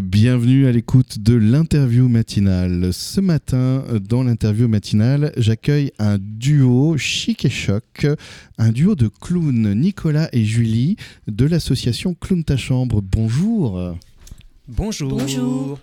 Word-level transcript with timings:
Bienvenue 0.00 0.66
à 0.66 0.72
l'écoute 0.72 1.18
de 1.18 1.34
l'interview 1.34 2.08
matinale. 2.08 2.94
Ce 2.94 3.20
matin, 3.20 3.84
dans 4.08 4.22
l'interview 4.22 4.66
matinale, 4.66 5.34
j'accueille 5.36 5.92
un 5.98 6.16
duo 6.18 6.96
chic 6.96 7.44
et 7.44 7.50
choc, 7.50 8.06
un 8.56 8.72
duo 8.72 8.94
de 8.94 9.08
clowns, 9.08 9.74
Nicolas 9.74 10.30
et 10.32 10.46
Julie, 10.46 10.96
de 11.28 11.44
l'association 11.44 12.14
Clown 12.18 12.42
ta 12.42 12.56
chambre. 12.56 13.02
Bonjour. 13.02 13.94
Bonjour. 14.66 15.10
Bonjour. 15.10 15.78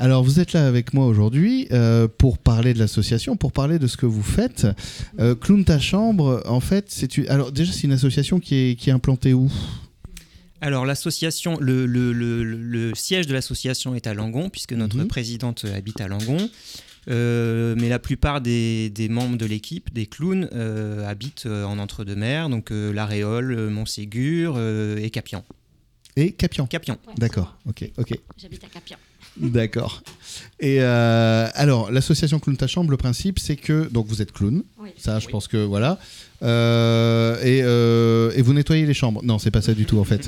Alors 0.00 0.24
vous 0.24 0.40
êtes 0.40 0.52
là 0.52 0.66
avec 0.66 0.92
moi 0.92 1.06
aujourd'hui 1.06 1.68
euh, 1.70 2.08
pour 2.08 2.38
parler 2.38 2.74
de 2.74 2.80
l'association, 2.80 3.36
pour 3.36 3.52
parler 3.52 3.78
de 3.78 3.86
ce 3.86 3.96
que 3.96 4.06
vous 4.06 4.24
faites. 4.24 4.66
Euh, 5.20 5.36
Clown 5.36 5.64
ta 5.64 5.78
chambre, 5.78 6.42
en 6.46 6.58
fait, 6.58 6.86
c'est 6.88 7.16
une... 7.16 7.28
alors 7.28 7.52
déjà 7.52 7.72
c'est 7.72 7.84
une 7.84 7.92
association 7.92 8.40
qui 8.40 8.56
est, 8.56 8.74
qui 8.74 8.90
est 8.90 8.92
implantée 8.92 9.32
où? 9.32 9.48
Alors 10.60 10.84
l'association, 10.86 11.56
le, 11.60 11.86
le- 11.86 12.12
le- 12.12 12.42
le 12.44 12.94
siège 12.94 13.26
de 13.26 13.32
l'association 13.34 13.94
est 13.94 14.06
à 14.06 14.14
Langon, 14.14 14.50
puisque 14.50 14.72
notre 14.72 14.96
Mhm. 14.98 15.06
présidente 15.08 15.64
habite 15.64 16.00
à 16.00 16.08
Langon. 16.08 16.50
Euh, 17.10 17.74
mais 17.78 17.88
la 17.88 17.98
plupart 17.98 18.40
des, 18.42 18.90
des 18.90 19.08
membres 19.08 19.38
de 19.38 19.46
l'équipe, 19.46 19.92
des 19.94 20.06
clowns, 20.06 20.48
euh, 20.52 21.08
habitent 21.08 21.46
euh, 21.46 21.64
en 21.64 21.78
entre-deux-mers, 21.78 22.50
donc 22.50 22.70
euh, 22.70 22.92
La 22.92 23.06
Réole, 23.06 23.52
euh, 23.52 23.70
Montségur 23.70 24.54
euh, 24.58 24.98
et 24.98 25.08
Capian. 25.10 25.42
Et 26.16 26.32
Capian. 26.32 26.66
Capian. 26.66 26.98
D'accord, 27.16 27.56
ok, 27.66 27.88
ok. 27.96 28.12
J'habite 28.36 28.64
à 28.64 28.66
Capian. 28.66 28.98
D'accord. 29.38 30.02
Et 30.60 30.78
euh, 30.82 31.48
alors, 31.54 31.90
l'association 31.92 32.40
Clown 32.40 32.56
ta 32.56 32.66
chambre, 32.66 32.90
le 32.90 32.96
principe, 32.96 33.38
c'est 33.38 33.56
que 33.56 33.88
donc 33.90 34.06
vous 34.08 34.20
êtes 34.20 34.32
clown. 34.32 34.62
Ça, 34.98 35.18
je 35.18 35.26
Oui. 35.26 35.32
pense 35.32 35.48
que 35.48 35.56
voilà. 35.64 35.98
Euh, 36.42 37.36
et, 37.42 37.62
euh, 37.62 38.30
et 38.36 38.42
vous 38.42 38.52
nettoyez 38.52 38.86
les 38.86 38.94
chambres. 38.94 39.22
Non, 39.24 39.38
c'est 39.38 39.50
pas 39.50 39.62
ça 39.62 39.74
du 39.74 39.84
tout 39.86 39.98
en 39.98 40.04
fait. 40.04 40.24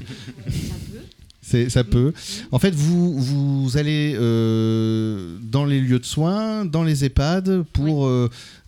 Ça 1.42 1.48
peut. 1.52 1.68
Ça 1.68 1.84
peut. 1.84 2.12
En 2.52 2.58
fait, 2.60 2.72
vous 2.74 3.18
vous 3.18 3.76
allez 3.76 4.14
euh, 4.18 5.36
dans 5.42 5.64
les 5.64 5.80
lieux 5.80 5.98
de 5.98 6.04
soins, 6.06 6.64
dans 6.64 6.84
les 6.84 7.04
EHPAD 7.04 7.62
pour 7.72 8.08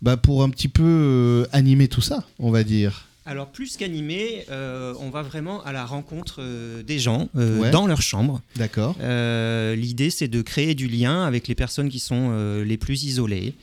bah, 0.03 0.17
pour 0.17 0.43
un 0.43 0.51
petit 0.51 0.69
peu 0.69 1.47
animer 1.53 1.87
tout 1.89 2.01
ça, 2.01 2.25
on 2.39 2.51
va 2.51 2.65
dire. 2.65 3.07
Alors 3.25 3.47
plus 3.47 3.77
qu'animé, 3.77 4.45
euh, 4.51 4.95
on 4.99 5.09
va 5.11 5.23
vraiment 5.23 5.63
à 5.63 5.71
la 5.71 5.85
rencontre 5.87 6.39
euh, 6.41 6.83
des 6.83 6.99
gens 6.99 7.29
euh, 7.37 7.61
Ouais. 7.61 7.71
dans 7.71 7.87
leur 7.87 8.03
chambre. 8.03 8.41
D'accord. 8.57 8.97
L'idée, 8.99 10.11
c'est 10.11 10.27
de 10.27 10.43
créer 10.43 10.75
du 10.75 10.89
lien 10.89 11.25
avec 11.25 11.47
les 11.47 11.55
personnes 11.55 11.89
qui 11.89 12.01
sont 12.01 12.33
les 12.65 12.77
plus 12.79 13.05
isolées, 13.05 13.55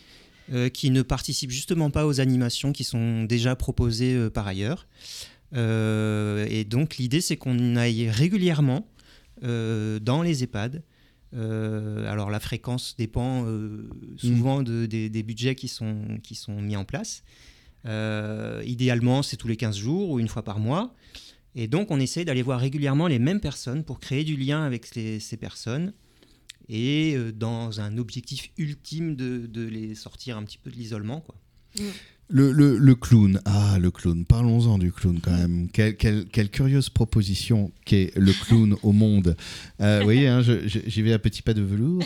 euh, 0.52 0.70
qui 0.70 0.90
ne 0.92 1.02
participent 1.02 1.52
justement 1.52 1.90
pas 1.92 2.06
aux 2.08 2.20
animations 2.20 2.72
qui 2.72 2.84
sont 2.84 3.24
déjà 3.24 3.56
proposées 3.56 4.16
euh, 4.16 4.30
par 4.30 4.48
ailleurs. 4.48 4.88
Euh, 5.56 6.46
et 6.50 6.64
donc, 6.64 6.98
l'idée, 6.98 7.22
c'est 7.22 7.38
qu'on 7.38 7.76
aille 7.76 8.10
régulièrement 8.10 8.88
dans 9.42 10.22
les 10.24 10.44
EHPAD. 10.44 10.84
Alors, 11.34 12.30
la 12.30 12.40
fréquence 12.40 12.96
dépend 12.98 13.46
euh, 13.46 13.90
souvent 14.18 14.64
de- 14.64 14.86
des, 14.86 15.10
des 15.10 15.24
budgets 15.24 15.56
qui 15.56 15.68
sont, 15.68 16.18
qui 16.24 16.36
sont 16.36 16.62
mis 16.62 16.76
en 16.76 16.84
place. 16.86 17.24
Idéalement, 18.66 19.24
c'est 19.24 19.38
tous 19.38 19.48
les 19.48 19.56
15 19.58 19.78
jours 19.78 20.10
ou 20.12 20.20
une 20.20 20.28
fois 20.28 20.44
par 20.44 20.60
mois. 20.60 20.94
Et 21.56 21.68
donc, 21.68 21.90
on 21.92 22.00
essaie 22.00 22.26
d'aller 22.26 22.42
voir 22.42 22.60
régulièrement 22.60 23.08
les 23.08 23.20
mêmes 23.20 23.40
personnes 23.40 23.84
pour 23.84 24.00
créer 24.00 24.24
du 24.24 24.36
lien 24.36 24.64
avec 24.64 24.94
les- 24.96 25.20
ces 25.20 25.38
personnes 25.38 25.94
et 26.70 27.16
euh, 27.16 27.32
dans 27.32 27.82
un 27.82 27.98
objectif 27.98 28.50
ultime 28.58 29.16
de, 29.16 29.48
de 29.48 29.66
les 29.66 29.96
sortir 29.96 30.38
un 30.38 30.44
petit 30.44 30.58
peu 30.58 30.70
de 30.70 30.76
l'isolement. 30.76 31.22
quoi. 31.22 31.36
Le, 32.32 32.52
le, 32.52 32.78
le 32.78 32.94
clown, 32.96 33.42
ah 33.46 33.78
le 33.80 33.90
clown, 33.90 34.24
parlons-en 34.24 34.78
du 34.78 34.92
clown 34.92 35.20
quand 35.20 35.32
même. 35.36 35.68
Quelle, 35.74 35.96
quelle, 35.98 36.26
quelle 36.26 36.50
curieuse 36.50 36.90
proposition 36.90 37.72
qu'est 37.86 38.12
le 38.16 38.32
clown 38.34 38.76
au 38.84 38.92
monde. 38.92 39.36
Euh, 39.82 39.98
vous 40.00 40.04
voyez, 40.04 40.28
hein, 40.28 40.44
je- 40.44 40.68
je- 40.68 40.80
j'y 40.86 41.02
vais 41.02 41.14
à 41.14 41.18
petits 41.18 41.42
pas 41.42 41.56
de 41.56 41.64
velours. 41.64 42.04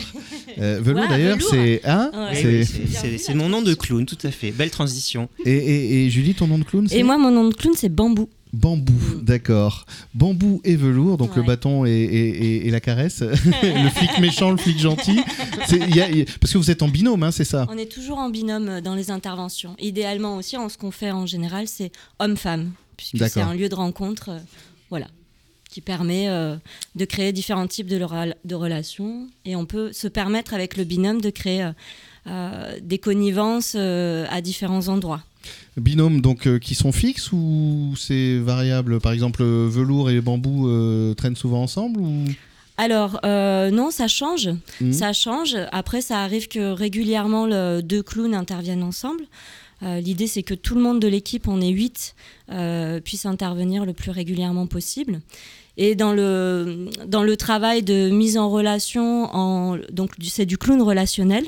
Euh, 0.58 0.80
velours 0.82 1.02
Ouais, 1.02 1.08
d'ailleurs, 1.08 1.36
velours. 1.36 1.50
c'est... 1.50 1.80
Hein 1.84 2.10
Ouais. 2.14 2.34
C'est- 2.36 2.46
oui, 2.58 2.64
c'est- 2.64 2.78
Bien 2.84 3.00
c'est 3.00 3.08
vu, 3.10 3.18
c'est 3.18 3.32
la 3.34 3.38
mon 3.38 3.48
nom 3.50 3.60
de 3.60 3.74
transition. 3.74 3.96
clown, 3.96 4.06
tout 4.06 4.18
à 4.26 4.30
fait. 4.30 4.50
Belle 4.50 4.70
transition. 4.70 5.28
et, 5.44 5.52
et, 5.52 6.04
et 6.06 6.10
Julie, 6.10 6.34
ton 6.34 6.46
nom 6.46 6.58
de 6.58 6.64
clown, 6.64 6.88
c'est? 6.88 6.98
Et 6.98 7.02
moi, 7.02 7.18
mon 7.18 7.30
nom 7.30 7.46
de 7.48 7.54
clown, 7.54 7.74
c'est 7.76 7.90
Bambou. 7.90 8.30
Bambou, 8.54 9.20
d'accord. 9.22 9.84
Bambou 10.14 10.60
et 10.64 10.76
velours, 10.76 11.16
donc 11.16 11.34
le 11.36 11.42
bâton 11.42 11.84
et, 11.84 11.90
et- 11.90 12.28
et- 12.28 12.66
et 12.68 12.70
la 12.70 12.80
caresse. 12.80 13.20
le 13.62 13.88
flic 13.90 14.18
méchant, 14.20 14.50
le 14.52 14.56
flic 14.56 14.78
gentil. 14.78 15.20
C'est- 15.66 15.78
il 15.78 15.94
y 15.96 16.00
a- 16.00 16.08
il 16.08 16.18
y 16.18 16.22
a- 16.22 16.24
parce 16.40 16.52
que 16.52 16.58
vous 16.58 16.70
êtes 16.70 16.82
en 16.82 16.88
binôme, 16.88 17.22
hein, 17.24 17.30
c'est 17.32 17.44
ça 17.44 17.66
On 17.70 17.76
est 17.76 17.90
toujours 17.90 18.18
en 18.18 18.30
binôme 18.30 18.68
euh, 18.68 18.80
dans 18.80 18.94
les 18.94 19.10
interventions. 19.10 19.74
Idéalement 19.78 20.36
aussi, 20.36 20.56
en 20.56 20.68
ce 20.68 20.78
qu'on 20.78 20.90
fait 20.92 21.10
en 21.10 21.26
général, 21.26 21.66
c'est 21.68 21.90
homme-femme, 22.20 22.70
puisque 22.96 23.18
c'est 23.28 23.40
un 23.40 23.54
lieu 23.54 23.68
de 23.68 23.74
rencontre, 23.74 24.28
euh, 24.30 24.38
voilà, 24.90 25.08
qui 25.68 25.80
permet 25.80 26.28
euh, 26.28 26.56
de 26.94 27.04
créer 27.04 27.32
différents 27.32 27.66
types 27.66 27.88
de, 27.88 27.96
rela- 27.98 28.36
de 28.44 28.54
relations. 28.54 29.26
Et 29.44 29.56
on 29.56 29.66
peut 29.66 29.92
se 29.92 30.06
permettre 30.06 30.54
avec 30.54 30.76
le 30.76 30.84
binôme 30.84 31.20
de 31.20 31.30
créer 31.30 31.70
euh, 32.28 32.78
des 32.80 32.98
connivences 32.98 33.74
à 33.74 34.40
différents 34.40 34.86
endroits. 34.88 35.22
Binôme, 35.76 36.20
donc 36.20 36.46
euh, 36.46 36.58
qui 36.58 36.74
sont 36.74 36.92
fixes 36.92 37.32
ou 37.32 37.94
c'est 37.96 38.38
variable? 38.38 39.00
Par 39.00 39.12
exemple, 39.12 39.42
euh, 39.42 39.68
velours 39.68 40.10
et 40.10 40.20
bambou 40.20 40.68
euh, 40.68 41.14
traînent 41.14 41.36
souvent 41.36 41.62
ensemble 41.62 42.00
ou... 42.00 42.24
Alors, 42.76 43.20
euh, 43.24 43.70
non, 43.70 43.90
ça 43.90 44.08
change. 44.08 44.50
Mhm. 44.80 44.92
Ça 44.92 45.12
change. 45.12 45.56
Après, 45.70 46.00
ça 46.00 46.22
arrive 46.22 46.48
que 46.48 46.72
régulièrement, 46.72 47.46
le, 47.46 47.80
deux 47.82 48.02
clowns 48.02 48.34
interviennent 48.34 48.82
ensemble. 48.82 49.24
L'idée, 49.82 50.28
c'est 50.28 50.42
que 50.42 50.54
tout 50.54 50.74
le 50.74 50.80
monde 50.80 50.98
de 50.98 51.06
l'équipe, 51.06 51.46
on 51.46 51.60
est 51.60 51.68
huit, 51.68 52.14
puisse 53.04 53.26
intervenir 53.26 53.84
le 53.84 53.92
plus 53.92 54.10
régulièrement 54.10 54.66
possible. 54.66 55.20
Et 55.76 55.94
dans 55.94 56.14
le, 56.14 56.88
dans 57.06 57.22
le 57.22 57.36
travail 57.36 57.82
de 57.82 58.08
mise 58.08 58.38
en 58.38 58.48
relation, 58.48 59.24
en, 59.34 59.76
donc 59.92 60.12
c'est 60.22 60.46
du 60.46 60.56
clown 60.56 60.80
relationnel. 60.80 61.44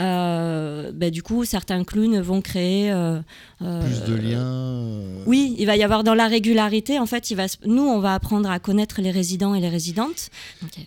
Euh, 0.00 0.90
bah, 0.92 1.10
du 1.10 1.22
coup, 1.22 1.44
certains 1.44 1.84
clowns 1.84 2.20
vont 2.20 2.40
créer 2.40 2.90
euh, 2.90 3.20
euh, 3.62 3.80
Plus 3.84 4.02
de 4.12 4.14
liens 4.16 4.40
euh, 4.44 5.22
oui, 5.26 5.54
il 5.58 5.66
va 5.66 5.76
y 5.76 5.82
avoir 5.82 6.04
dans 6.04 6.14
la 6.14 6.26
régularité, 6.28 6.98
en 6.98 7.06
fait, 7.06 7.30
il 7.30 7.36
va, 7.36 7.46
nous, 7.64 7.82
on 7.82 8.00
va 8.00 8.14
apprendre 8.14 8.50
à 8.50 8.58
connaître 8.58 9.00
les 9.00 9.10
résidents 9.10 9.54
et 9.54 9.60
les 9.60 9.68
résidentes. 9.68 10.30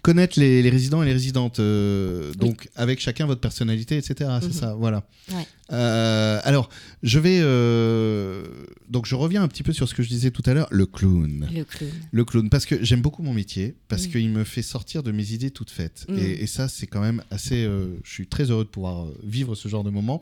Connaître 0.02 0.40
les, 0.40 0.62
les 0.62 0.70
résidents 0.70 1.02
et 1.02 1.06
les 1.06 1.14
résidentes, 1.14 1.60
euh, 1.60 2.34
donc 2.34 2.70
avec 2.76 3.00
chacun 3.00 3.26
votre 3.26 3.42
personnalité, 3.42 3.98
etc. 3.98 4.30
C'est 4.42 4.48
Mhm. 4.48 4.52
ça, 4.54 4.76
voilà. 4.76 5.04
Ouais. 5.32 5.46
Euh, 5.74 6.40
alors, 6.44 6.70
je 7.04 7.20
vais... 7.20 7.40
euh, 7.42 8.44
donc 8.90 9.06
je 9.06 9.16
reviens 9.16 9.44
un 9.44 9.48
petit 9.48 9.64
peu 9.64 9.74
sur 9.74 9.88
ce 9.90 9.94
que 9.94 10.04
je 10.04 10.08
disais 10.10 10.32
tout 10.32 10.44
à 10.46 10.54
l'heure, 10.54 10.68
le 10.72 10.86
clown. 10.86 11.48
Le 11.54 11.64
clown. 11.66 11.92
Le 12.12 12.26
clown, 12.26 12.50
parce 12.50 12.66
que 12.66 12.84
j'aime 12.84 13.02
beaucoup 13.02 13.24
mon 13.24 13.34
métier, 13.34 13.76
parce 13.90 14.08
Mm. 14.08 14.12
qu'il 14.12 14.30
me 14.30 14.44
fait 14.44 14.62
sortir 14.62 15.04
de 15.04 15.12
mes 15.12 15.32
idées 15.34 15.52
toutes 15.52 15.72
faites. 15.72 16.06
Mm. 16.10 16.18
Et, 16.20 16.44
et 16.44 16.48
ça, 16.48 16.68
c'est 16.68 16.88
quand 16.88 17.02
même 17.02 17.22
assez... 17.32 17.66
euh, 17.66 17.88
je 18.04 18.12
suis 18.12 18.28
très 18.28 18.50
heureux 18.52 18.64
de 18.64 18.70
pouvoir 18.70 18.97
euh, 19.06 19.14
vivre 19.24 19.56
ce 19.56 19.68
genre 19.68 19.84
de 19.84 19.90
moment. 19.90 20.22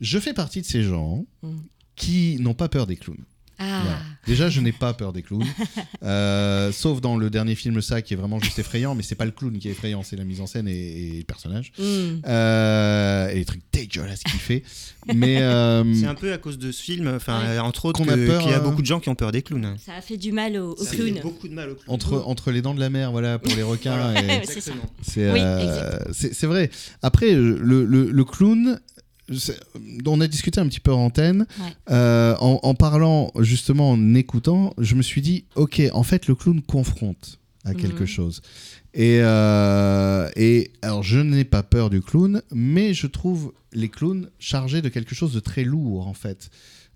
Je 0.00 0.18
fais 0.18 0.32
partie 0.34 0.60
de 0.60 0.66
ces 0.66 0.82
gens 0.82 1.24
Mm. 1.42 1.56
qui 1.96 2.36
n'ont 2.40 2.54
pas 2.54 2.68
peur 2.68 2.86
des 2.86 2.96
clowns. 2.96 3.24
Ah, 3.60 3.80
Voilà. 3.82 3.98
Déjà, 4.26 4.48
je 4.50 4.60
n'ai 4.60 4.72
pas 4.72 4.92
peur 4.94 5.12
des 5.12 5.22
clowns, 5.22 5.44
Euh, 6.04 6.70
sauf 6.70 7.00
dans 7.00 7.16
le 7.16 7.28
dernier 7.30 7.54
film 7.54 7.80
ça 7.82 8.02
qui 8.02 8.14
est 8.14 8.16
vraiment 8.16 8.38
juste 8.40 8.58
effrayant, 8.58 8.94
mais 8.94 9.02
c'est 9.02 9.14
pas 9.16 9.24
le 9.24 9.30
clown 9.32 9.58
qui 9.58 9.68
est 9.68 9.72
effrayant, 9.72 10.02
c'est 10.04 10.16
la 10.16 10.24
mise 10.24 10.40
en 10.40 10.46
scène 10.46 10.68
et, 10.68 10.72
et 11.14 11.18
le 11.18 11.24
personnage 11.24 11.72
Hmm. 11.78 12.20
Euh, 12.26 13.28
et 13.30 13.34
les 13.36 13.44
trucs 13.44 13.62
dégueulasses 13.72 14.22
qu'il 14.22 14.38
fait. 14.38 14.62
Mais 15.14 15.38
euh, 15.42 15.82
C'est 15.94 16.06
un 16.06 16.14
peu 16.14 16.32
à 16.32 16.38
cause 16.38 16.58
de 16.58 16.70
ce 16.72 16.82
film, 16.82 17.08
enfin, 17.16 17.40
Ouais. 17.40 17.58
entre 17.58 17.86
autres, 17.86 17.98
Qu'on 18.02 18.08
a 18.08 18.14
que- 18.14 18.26
peur, 18.26 18.42
qu'il 18.42 18.50
y 18.50 18.54
a 18.54 18.60
beaucoup 18.60 18.80
de 18.82 18.86
gens 18.86 19.00
qui 19.00 19.08
ont 19.08 19.14
peur 19.14 19.32
des 19.32 19.42
clowns. 19.42 19.76
ça 19.84 19.94
a 19.94 20.00
fait 20.00 20.16
du 20.16 20.30
mal 20.32 20.56
au, 20.56 20.72
au 20.74 20.84
Ça 20.84 20.94
clown. 20.94 21.14
fait 21.14 21.20
beaucoup 21.22 21.48
de 21.48 21.54
mal 21.54 21.70
aux 21.70 21.74
clowns. 21.74 21.94
entre 21.94 22.22
entre 22.26 22.50
les 22.52 22.62
dents 22.62 22.74
de 22.74 22.80
la 22.80 22.90
mer, 22.90 23.10
voilà, 23.12 23.38
pour 23.38 23.54
les 23.56 23.62
requins. 23.62 24.14
C'est 25.02 25.32
Oui, 25.32 25.40
vrai. 26.46 26.70
Après, 27.02 27.32
le, 27.34 27.84
le, 27.84 28.10
le 28.10 28.24
clown, 28.24 28.78
on 30.06 30.20
a 30.20 30.26
discuté 30.26 30.60
un 30.60 30.66
petit 30.68 30.80
peu 30.80 30.92
en 30.92 31.06
antenne. 31.06 31.46
Ouais. 31.60 31.72
Euh, 31.90 32.34
en, 32.40 32.60
en 32.62 32.74
parlant, 32.74 33.30
justement, 33.40 33.90
en 33.90 34.14
écoutant, 34.14 34.74
je 34.78 34.94
me 34.94 35.02
suis 35.02 35.20
dit, 35.22 35.44
ok, 35.54 35.82
en 35.92 36.02
fait, 36.02 36.26
le 36.28 36.34
clown 36.34 36.62
confronte 36.62 37.38
à 37.64 37.74
quelque 37.74 38.00
Mhm. 38.02 38.06
chose. 38.06 38.42
Et, 38.94 39.18
euh, 39.20 40.28
et 40.36 40.70
alors, 40.82 41.02
je 41.02 41.18
n'ai 41.20 41.44
pas 41.44 41.62
peur 41.62 41.90
du 41.90 42.00
clown, 42.00 42.42
mais 42.52 42.94
je 42.94 43.06
trouve 43.06 43.52
les 43.72 43.88
clowns 43.88 44.30
chargés 44.38 44.80
de 44.82 44.88
quelque 44.88 45.14
chose 45.14 45.32
de 45.34 45.40
très 45.40 45.64
lourd, 45.64 46.06
en 46.08 46.14
fait. 46.14 46.50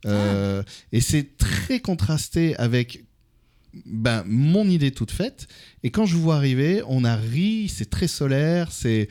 Euh, 0.06 0.62
Et 0.90 1.00
c'est 1.00 1.36
très 1.36 1.78
contrasté 1.80 2.56
avec 2.56 3.04
ben, 3.86 4.22
mon 4.26 4.69
idée 4.69 4.90
toute 4.90 5.10
faite. 5.10 5.48
Et 5.82 5.90
quand 5.90 6.04
je 6.06 6.14
vous 6.16 6.22
vois 6.22 6.36
arriver, 6.36 6.82
on 6.88 7.04
a 7.04 7.16
ri, 7.16 7.69
c'est 7.69 7.88
très 7.90 8.06
solaire, 8.08 8.70
c'est 8.72 9.08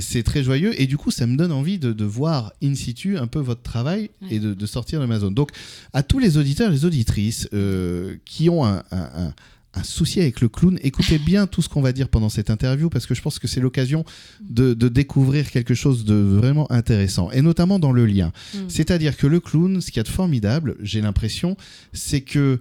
c'est 0.00 0.22
très 0.22 0.42
joyeux. 0.44 0.80
Et 0.80 0.86
du 0.86 0.96
coup, 0.96 1.10
ça 1.10 1.26
me 1.26 1.36
donne 1.36 1.52
envie 1.52 1.78
de, 1.78 1.92
de 1.92 2.04
voir 2.04 2.52
in 2.62 2.74
situ 2.74 3.18
un 3.18 3.26
peu 3.26 3.40
votre 3.40 3.62
travail 3.62 4.10
Ouais. 4.22 4.28
et 4.36 4.38
de, 4.38 4.54
de 4.54 4.66
sortir 4.66 5.00
de 5.00 5.06
ma 5.06 5.18
zone. 5.18 5.34
Donc, 5.34 5.50
à 5.92 6.02
tous 6.02 6.18
les 6.18 6.36
auditeurs 6.38 6.70
et 6.70 6.72
les 6.74 6.84
auditrices 6.84 7.48
euh, 7.52 8.16
qui 8.24 8.48
ont 8.50 8.64
un, 8.64 8.82
un- 8.90 9.10
un- 9.26 9.34
un 9.78 9.82
souci 9.82 10.20
avec 10.22 10.40
le 10.40 10.48
clown, 10.48 10.78
écoutez 10.82 11.18
bien 11.18 11.46
tout 11.46 11.60
ce 11.60 11.68
qu'on 11.68 11.82
va 11.82 11.92
dire 11.92 12.08
pendant 12.08 12.30
cette 12.30 12.48
interview 12.48 12.88
parce 12.88 13.04
que 13.04 13.14
je 13.14 13.20
pense 13.20 13.38
que 13.38 13.46
c'est 13.46 13.60
l'occasion 13.60 14.06
de, 14.40 14.72
de 14.72 14.88
découvrir 14.88 15.50
quelque 15.50 15.74
chose 15.74 16.06
de 16.06 16.14
vraiment 16.14 16.70
intéressant 16.72 17.30
et 17.30 17.42
notamment 17.42 17.78
dans 17.78 17.92
le 17.92 18.06
lien. 18.06 18.32
Hmm. 18.54 18.60
C'est-à-dire 18.68 19.18
que 19.18 19.26
le 19.26 19.38
clown, 19.38 19.82
ce 19.82 19.88
qu'il 19.88 19.98
y 19.98 20.00
a 20.00 20.04
de 20.04 20.08
formidable, 20.08 20.76
j'ai 20.80 21.02
l'impression, 21.02 21.58
c'est 21.92 22.22
que 22.22 22.58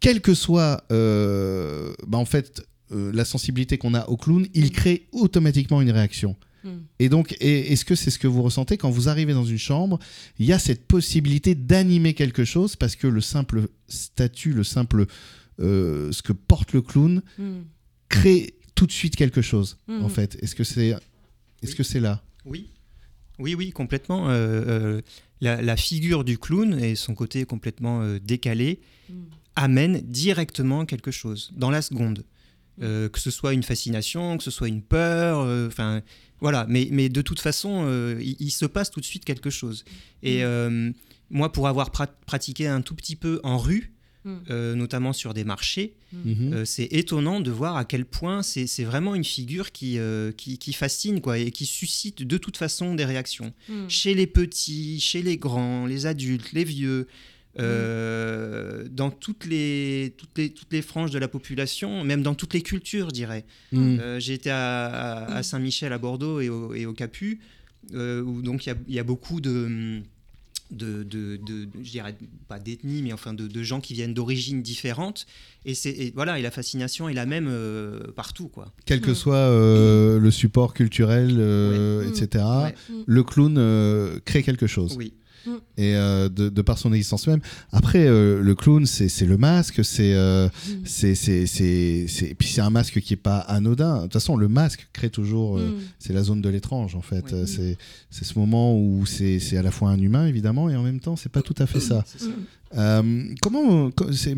quel 0.00 0.20
que 0.20 0.34
soit, 0.34 0.84
euh, 0.92 1.92
bah, 2.06 2.18
en 2.18 2.24
fait, 2.24 2.62
euh, 2.92 3.10
la 3.12 3.24
sensibilité 3.24 3.78
qu'on 3.78 3.94
a 3.94 4.06
au 4.08 4.16
clown, 4.16 4.46
il 4.54 4.70
crée 4.70 5.08
automatiquement 5.12 5.80
une 5.80 5.90
réaction. 5.90 6.36
Mm. 6.64 6.68
Et 7.00 7.08
donc, 7.08 7.34
est-ce 7.40 7.84
que 7.84 7.94
c'est 7.94 8.10
ce 8.10 8.18
que 8.18 8.28
vous 8.28 8.42
ressentez 8.42 8.76
quand 8.76 8.90
vous 8.90 9.08
arrivez 9.08 9.32
dans 9.32 9.44
une 9.44 9.58
chambre 9.58 9.98
Il 10.38 10.46
y 10.46 10.52
a 10.52 10.58
cette 10.58 10.86
possibilité 10.86 11.54
d'animer 11.54 12.14
quelque 12.14 12.44
chose 12.44 12.76
parce 12.76 12.94
que 12.96 13.06
le 13.06 13.20
simple 13.20 13.68
statut, 13.88 14.52
le 14.52 14.64
simple 14.64 15.06
euh, 15.60 16.12
ce 16.12 16.22
que 16.22 16.32
porte 16.32 16.72
le 16.74 16.82
clown 16.82 17.22
Mm. 17.38 17.60
crée 18.08 18.54
tout 18.74 18.86
de 18.86 18.92
suite 18.92 19.16
quelque 19.16 19.40
chose. 19.42 19.78
En 19.88 20.10
fait, 20.10 20.36
est-ce 20.42 20.54
que 20.54 20.64
c'est, 20.64 20.94
est-ce 21.62 21.74
que 21.74 21.82
c'est 21.82 22.00
là? 22.00 22.22
Oui, 22.44 22.68
oui, 23.38 23.54
oui, 23.54 23.70
complètement. 23.70 24.28
Euh, 24.28 24.34
euh, 24.68 25.00
la, 25.40 25.62
la 25.62 25.76
figure 25.76 26.24
du 26.24 26.36
clown 26.38 26.78
et 26.78 26.94
son 26.94 27.14
côté 27.14 27.44
complètement 27.46 28.02
euh, 28.02 28.18
décalé 28.22 28.80
Mm. 29.08 29.14
Amène 29.56 30.00
directement 30.02 30.84
quelque 30.86 31.10
chose 31.10 31.50
dans 31.56 31.70
la 31.70 31.82
seconde. 31.82 32.24
Euh, 32.82 33.08
que 33.08 33.18
ce 33.18 33.30
soit 33.30 33.54
une 33.54 33.62
fascination, 33.62 34.36
que 34.36 34.44
ce 34.44 34.50
soit 34.50 34.68
une 34.68 34.82
peur, 34.82 35.40
euh, 35.40 35.66
enfin 35.66 36.02
voilà. 36.40 36.66
Mais, 36.68 36.88
mais 36.92 37.08
de 37.08 37.22
toute 37.22 37.40
façon, 37.40 37.84
euh, 37.86 38.20
il, 38.22 38.36
il 38.38 38.50
se 38.50 38.66
passe 38.66 38.90
tout 38.90 39.00
de 39.00 39.04
suite 39.06 39.24
quelque 39.24 39.48
chose. 39.48 39.84
Et 40.22 40.44
euh, 40.44 40.90
moi, 41.30 41.50
pour 41.52 41.68
avoir 41.68 41.90
prat- 41.90 42.14
pratiqué 42.26 42.66
un 42.66 42.82
tout 42.82 42.94
petit 42.94 43.16
peu 43.16 43.40
en 43.44 43.56
rue, 43.58 43.92
Mm. 44.26 44.34
euh, 44.50 44.74
notamment 44.74 45.12
sur 45.12 45.34
des 45.34 45.44
marchés, 45.44 45.94
Mhm. 46.12 46.52
euh, 46.52 46.64
c'est 46.64 46.88
étonnant 46.90 47.40
de 47.40 47.50
voir 47.52 47.76
à 47.76 47.84
quel 47.84 48.04
point 48.04 48.42
c'est 48.42 48.66
c'est 48.66 48.82
vraiment 48.82 49.14
une 49.14 49.22
figure 49.24 49.70
qui, 49.70 50.00
euh, 50.00 50.32
qui, 50.32 50.58
qui 50.58 50.72
fascine 50.72 51.20
quoi, 51.20 51.38
et 51.38 51.52
qui 51.52 51.64
suscite 51.64 52.24
de 52.24 52.36
toute 52.36 52.56
façon 52.56 52.96
des 52.96 53.04
réactions. 53.04 53.52
Mm. 53.68 53.88
Chez 53.88 54.14
les 54.14 54.26
petits, 54.26 54.98
chez 55.00 55.22
les 55.22 55.36
grands, 55.38 55.86
les 55.86 56.06
adultes, 56.06 56.52
les 56.52 56.64
vieux, 56.64 57.06
euh, 57.58 58.84
dans 58.90 59.10
toutes 59.10 59.44
les, 59.46 60.14
toutes, 60.16 60.36
les, 60.36 60.50
toutes 60.50 60.72
les 60.72 60.82
franges 60.82 61.10
de 61.10 61.18
la 61.18 61.28
population, 61.28 62.04
même 62.04 62.22
dans 62.22 62.34
toutes 62.34 62.54
les 62.54 62.62
cultures, 62.62 63.08
je 63.08 63.14
dirais. 63.14 63.44
Mhm. 63.72 63.98
Euh, 64.00 64.20
J'ai 64.20 64.34
été 64.34 64.50
à, 64.50 64.86
à- 64.86 65.36
à 65.36 65.42
Saint-Michel, 65.42 65.92
à 65.92 65.98
Bordeaux 65.98 66.40
et 66.40 66.48
au, 66.48 66.74
et 66.74 66.86
au 66.86 66.92
Capu, 66.92 67.40
euh, 67.94 68.22
où 68.22 68.42
donc 68.42 68.66
il 68.66 68.70
y 68.70 68.72
a, 68.72 68.76
il 68.88 68.94
y 68.94 68.98
a 68.98 69.04
beaucoup 69.04 69.40
de, 69.40 70.00
de, 70.70 71.02
de, 71.04 71.36
de- 71.36 71.68
je 71.82 71.90
dirais 71.90 72.16
pas 72.48 72.58
d'ethnie, 72.58 73.00
mais 73.02 73.12
enfin 73.12 73.32
de, 73.32 73.46
de 73.46 73.62
gens 73.62 73.80
qui 73.80 73.94
viennent 73.94 74.14
d'origines 74.14 74.62
différentes. 74.62 75.26
Et, 75.64 75.74
c'est, 75.74 75.90
et 75.90 76.12
voilà, 76.14 76.38
et 76.38 76.42
la 76.42 76.50
fascination 76.50 77.08
est 77.08 77.14
la 77.14 77.26
même 77.26 77.46
euh, 77.48 78.00
partout, 78.16 78.48
quoi. 78.48 78.72
Quel 78.84 79.00
que 79.00 79.10
Mhm. 79.10 79.14
soit 79.14 79.36
euh, 79.36 80.18
le 80.18 80.30
support 80.30 80.74
culturel, 80.74 81.36
euh, 81.38 82.00
Ouais. 82.00 82.08
etc. 82.08 82.44
Ouais. 82.64 82.74
Le 83.06 83.22
clown 83.22 83.56
euh, 83.58 84.18
crée 84.24 84.42
quelque 84.42 84.66
chose. 84.66 84.94
Oui. 84.98 85.12
Et 85.76 85.94
euh, 85.94 86.28
de, 86.28 86.48
de 86.48 86.62
par 86.62 86.78
son 86.78 86.92
existence 86.92 87.26
même. 87.26 87.40
Après, 87.72 88.06
euh, 88.06 88.40
le 88.42 88.54
clown, 88.54 88.86
c'est 88.86 89.24
le 89.26 89.36
masque, 89.36 89.84
c'est 89.84 90.14
euh, 90.14 90.48
Mm. 90.48 90.70
c'est 90.84 92.34
puis 92.38 92.48
c'est 92.48 92.60
un 92.60 92.70
masque 92.70 93.00
qui 93.00 93.14
est 93.14 93.16
pas 93.16 93.38
anodin. 93.38 93.98
De 93.98 94.02
toute 94.02 94.14
façon, 94.14 94.36
le 94.36 94.48
masque 94.48 94.88
crée 94.92 95.10
toujours. 95.10 95.58
euh, 95.58 95.70
Mm. 95.70 95.80
C'est 95.98 96.12
la 96.12 96.22
zone 96.22 96.40
de 96.40 96.48
l'étrange 96.48 96.94
en 96.94 97.02
fait. 97.02 97.24
Oui. 97.32 97.42
C'est 97.46 97.76
c'est 98.10 98.24
ce 98.24 98.38
moment 98.38 98.76
où 98.78 99.04
c'est 99.06 99.56
à 99.56 99.62
la 99.62 99.70
fois 99.70 99.90
un 99.90 99.98
humain 99.98 100.26
évidemment 100.26 100.68
et 100.70 100.76
en 100.76 100.82
même 100.82 101.00
temps 101.00 101.16
c'est 101.16 101.30
pas 101.32 101.42
tout 101.42 101.54
à 101.58 101.66
fait 101.66 101.80
ça. 101.80 102.04
Comment 103.42 103.90
c'est 104.12 104.36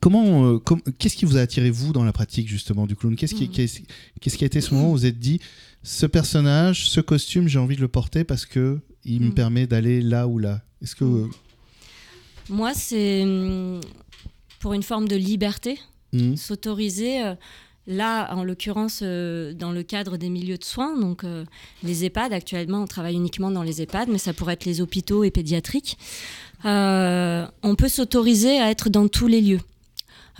Comment, 0.00 0.44
euh, 0.46 0.58
qu'est-ce 0.98 1.16
qui 1.16 1.24
vous 1.24 1.36
a 1.36 1.40
attiré 1.40 1.70
vous 1.70 1.92
dans 1.92 2.04
la 2.04 2.12
pratique 2.12 2.46
justement 2.48 2.86
du 2.86 2.94
clown? 2.94 3.16
Qu'est-ce 3.16 3.34
qui, 3.34 3.48
qu'est-ce 3.48 3.80
qu'est-ce 4.20 4.36
qui 4.38 4.44
a 4.44 4.46
été 4.46 4.60
ce 4.60 4.72
moment 4.74 4.88
où 4.90 4.92
vous 4.92 5.06
êtes 5.06 5.18
dit 5.18 5.40
ce 5.82 6.06
personnage, 6.06 6.88
ce 6.88 7.00
costume, 7.00 7.48
j'ai 7.48 7.58
envie 7.58 7.74
de 7.76 7.80
le 7.80 7.88
porter 7.88 8.22
parce 8.24 8.46
que 8.46 8.78
il 9.04 9.20
me 9.20 9.26
Mhm. 9.28 9.34
permet 9.34 9.66
d'aller 9.66 10.00
là 10.02 10.28
ou 10.28 10.38
là? 10.38 10.62
Est-ce 10.82 10.94
que 10.94 11.04
Mhm. 11.04 11.30
Moi, 12.50 12.72
c'est 12.74 13.24
pour 14.60 14.72
une 14.74 14.82
forme 14.82 15.08
de 15.08 15.16
liberté, 15.16 15.78
s'autoriser. 16.36 17.22
euh, 17.24 17.34
Là, 17.86 18.32
en 18.36 18.44
l'occurrence, 18.44 19.00
euh, 19.02 19.52
dans 19.54 19.72
le 19.72 19.82
cadre 19.82 20.16
des 20.16 20.28
milieux 20.28 20.58
de 20.58 20.64
soins, 20.64 20.96
donc 21.00 21.24
les 21.82 22.04
EHPAD, 22.04 22.32
actuellement, 22.32 22.82
on 22.82 22.86
travaille 22.86 23.14
uniquement 23.16 23.50
dans 23.50 23.64
les 23.64 23.80
EHPAD, 23.82 24.08
mais 24.10 24.18
ça 24.18 24.32
pourrait 24.32 24.52
être 24.52 24.66
les 24.66 24.80
hôpitaux 24.80 25.24
et 25.24 25.30
pédiatriques. 25.32 25.96
On 26.62 27.74
peut 27.76 27.88
s'autoriser 27.88 28.60
à 28.60 28.70
être 28.70 28.90
dans 28.90 29.08
tous 29.08 29.26
les 29.26 29.40
lieux. 29.40 29.60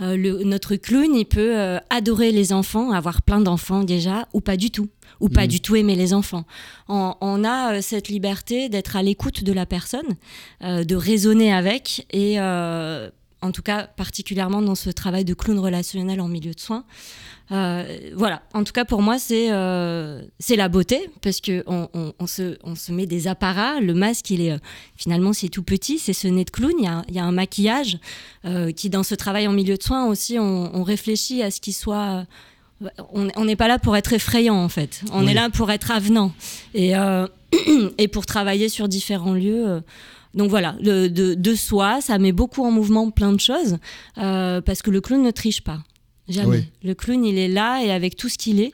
Euh, 0.01 0.17
le- 0.17 0.43
notre 0.43 0.75
clown, 0.75 1.13
il 1.15 1.25
peut 1.25 1.57
euh, 1.59 1.77
adorer 1.89 2.31
les 2.31 2.53
enfants, 2.53 2.91
avoir 2.91 3.21
plein 3.21 3.39
d'enfants 3.39 3.83
déjà, 3.83 4.27
ou 4.33 4.41
pas 4.41 4.57
du 4.57 4.71
tout, 4.71 4.87
ou 5.19 5.29
pas 5.29 5.41
Mhm. 5.43 5.47
du 5.47 5.61
tout 5.61 5.75
aimer 5.75 5.95
les 5.95 6.13
enfants. 6.13 6.45
On, 6.87 7.13
on 7.21 7.43
a 7.43 7.75
euh, 7.75 7.81
cette 7.81 8.07
liberté 8.09 8.67
d'être 8.69 8.95
à 8.95 9.03
l'écoute 9.03 9.43
de 9.43 9.53
la 9.53 9.65
personne, 9.65 10.15
euh, 10.63 10.83
de 10.83 10.95
raisonner 10.95 11.53
avec, 11.53 12.05
et 12.11 12.39
euh, 12.39 13.09
en 13.41 13.51
tout 13.51 13.61
cas 13.61 13.87
particulièrement 13.87 14.61
dans 14.61 14.75
ce 14.75 14.89
travail 14.89 15.25
de 15.25 15.33
clown 15.33 15.59
relationnel 15.59 16.21
en 16.21 16.27
milieu 16.27 16.53
de 16.53 16.59
soins. 16.59 16.85
Euh, 17.51 18.11
voilà, 18.15 18.43
en 18.53 18.63
tout 18.63 18.71
cas 18.71 18.85
pour 18.85 19.01
moi 19.01 19.19
c'est 19.19 19.51
euh, 19.51 20.21
la 20.49 20.69
beauté 20.69 21.09
parce 21.21 21.41
que 21.41 21.63
on, 21.67 22.27
se, 22.27 22.57
on 22.63 22.75
se 22.75 22.91
met 22.93 23.05
des 23.05 23.27
apparats, 23.27 23.81
le 23.81 23.93
masque 23.93 24.29
il 24.29 24.41
est 24.41 24.53
euh, 24.53 24.57
finalement 24.95 25.33
c'est 25.33 25.49
tout 25.49 25.63
petit, 25.63 25.99
c'est 25.99 26.13
ce 26.13 26.27
nez 26.27 26.45
de 26.45 26.49
clown, 26.49 26.71
il 26.77 26.85
y 26.85 26.87
a, 26.87 27.03
il 27.09 27.15
y 27.15 27.19
a 27.19 27.25
un 27.25 27.31
maquillage 27.31 27.97
qui 28.75 28.89
dans 28.89 29.03
ce 29.03 29.15
travail 29.15 29.47
en 29.47 29.53
milieu 29.53 29.77
de 29.77 29.83
soins 29.83 30.07
aussi 30.07 30.39
on, 30.39 30.83
réfléchit 30.83 31.43
à 31.43 31.51
ce 31.51 31.61
qu'il 31.61 31.73
soit 31.73 32.25
on 33.13 33.45
n'est 33.45 33.55
pas 33.55 33.67
là 33.67 33.79
pour 33.79 33.95
être 33.95 34.13
effrayant 34.13 34.55
en 34.55 34.69
fait, 34.69 35.01
on 35.11 35.25
Oui. 35.25 35.31
est 35.31 35.33
là 35.35 35.49
pour 35.49 35.69
être 35.71 35.91
avenant 35.91 36.33
et, 36.73 36.95
euh, 36.95 37.27
et 37.97 38.07
pour 38.07 38.25
travailler 38.25 38.69
sur 38.69 38.87
différents 38.87 39.33
lieux. 39.33 39.67
euh, 39.67 39.81
donc 40.33 40.49
voilà, 40.49 40.75
le- 40.81 41.09
de, 41.09 41.33
de 41.33 41.55
soi, 41.55 41.99
ça 42.01 42.17
met 42.17 42.31
beaucoup 42.31 42.63
en 42.63 42.71
mouvement 42.71 43.11
plein 43.11 43.33
de 43.33 43.39
choses, 43.41 43.77
euh, 44.17 44.61
parce 44.61 44.81
que 44.81 44.89
le 44.89 45.01
clown 45.01 45.21
ne 45.21 45.31
triche 45.31 45.61
pas. 45.61 45.83
Jamais. 46.29 46.57
Oui. 46.59 46.63
Le 46.83 46.93
clown, 46.93 47.25
il 47.25 47.37
est 47.37 47.49
là 47.49 47.83
et 47.83 47.91
avec 47.91 48.15
tout 48.15 48.29
ce 48.29 48.37
qu'il 48.37 48.61
est, 48.61 48.71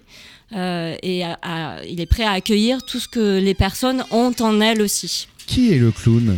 euh, 0.56 0.95
et 1.01 1.24
à- 1.24 1.39
à- 1.42 1.83
il 1.86 2.00
est 2.00 2.06
prêt 2.06 2.24
à 2.25 2.31
accueillir 2.33 2.86
tout 2.86 3.00
ce 3.00 3.07
que 3.07 3.39
les 3.39 3.56
personnes 3.56 4.04
ont 4.12 4.33
en 4.39 4.62
elles 4.62 4.81
aussi. 4.83 5.27
Qui 5.48 5.74
est 5.74 5.80
le 5.80 5.92
clown? 5.92 6.38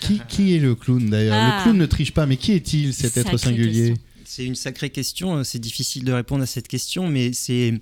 Qui, 0.00 0.20
qui 0.28 0.56
est 0.56 0.58
le 0.58 0.74
clown 0.74 1.08
d'ailleurs? 1.08 1.36
Ah. 1.38 1.56
Le 1.58 1.62
clown 1.62 1.76
ne 1.78 1.86
triche 1.86 2.12
pas, 2.12 2.26
mais 2.26 2.36
qui 2.36 2.50
est-il 2.52 2.92
cet 2.92 3.16
être 3.18 3.36
singulier? 3.36 3.90
question. 3.90 4.04
C'est 4.34 4.46
une 4.46 4.54
sacrée 4.54 4.88
question, 4.88 5.36
euh, 5.36 5.44
c'est 5.44 5.58
difficile 5.58 6.04
de 6.04 6.12
répondre 6.12 6.42
à 6.42 6.46
cette 6.46 6.66
question, 6.66 7.06
mais 7.06 7.34
c'est 7.34 7.74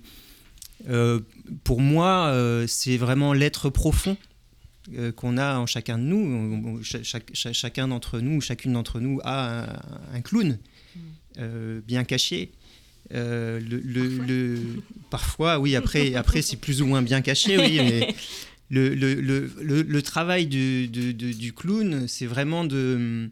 euh, 0.88 1.20
pour 1.62 1.81
moi, 1.81 2.26
euh, 2.32 2.67
c'est 2.67 2.97
vraiment 2.97 3.32
l'être 3.35 3.70
profond 3.70 4.17
euh, 4.97 5.12
qu'on 5.12 5.38
a 5.38 5.58
en 5.58 5.67
chacun 5.67 5.97
de 5.97 6.02
nous. 6.02 6.82
Cha- 6.82 7.05
cha- 7.05 7.52
chacun 7.52 7.87
d'entre 7.87 8.19
nous, 8.19 8.41
chacune 8.41 8.73
d'entre 8.73 8.99
nous 8.99 9.20
a 9.23 9.61
un, 9.62 10.17
un 10.17 10.20
clown 10.23 10.58
euh, 11.38 11.81
bien 11.87 12.02
caché. 12.02 12.50
Le, 13.12 13.61
le- 13.61 14.19
le- 14.26 14.58
parfois, 15.08 15.61
oui, 15.61 15.76
après, 15.76 16.17
après 16.17 16.43
c'est 16.43 16.56
plus 16.56 16.82
ou 16.82 16.87
moins 16.87 17.02
bien 17.02 17.20
caché, 17.23 17.58
oui, 17.58 17.76
mais 17.78 18.12
le, 18.71 20.00
travail 20.00 20.47
du, 20.49 20.88
du- 20.88 21.14
du- 21.14 21.35
du 21.35 21.52
clown, 21.52 22.09
c'est 22.09 22.26
vraiment 22.26 22.64
de 22.64 23.30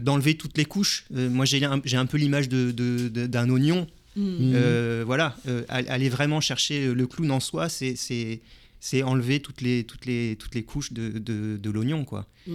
d'enlever 0.00 0.36
toutes 0.36 0.56
les 0.58 0.64
couches. 0.64 1.04
Euh, 1.16 1.28
moi, 1.30 1.44
j'ai 1.44 1.64
un, 1.64 1.80
un 1.92 2.06
peu 2.06 2.16
l'image 2.18 2.48
de- 2.48 2.70
de- 2.70 3.08
de- 3.08 3.26
d'un 3.26 3.48
oignon. 3.50 3.86
Mm. 4.14 4.22
Mhm. 4.22 4.52
Euh, 4.54 5.02
voilà, 5.06 5.36
euh, 5.48 5.62
all- 5.68 5.88
aller 5.88 6.08
vraiment 6.10 6.40
chercher 6.40 6.92
le 6.92 7.06
clown 7.06 7.30
en 7.30 7.40
soi, 7.40 7.68
c'est 7.68 9.02
enlever 9.04 9.40
toutes 9.40 9.60
les 9.60 9.84
toutes 9.84 10.06
les 10.06 10.36
toutes 10.38 10.54
les 10.54 10.62
couches 10.64 10.92
de, 10.92 11.18
de, 11.18 11.56
de 11.56 11.70
l'oignon, 11.70 12.04
quoi. 12.04 12.26
Mm. 12.46 12.52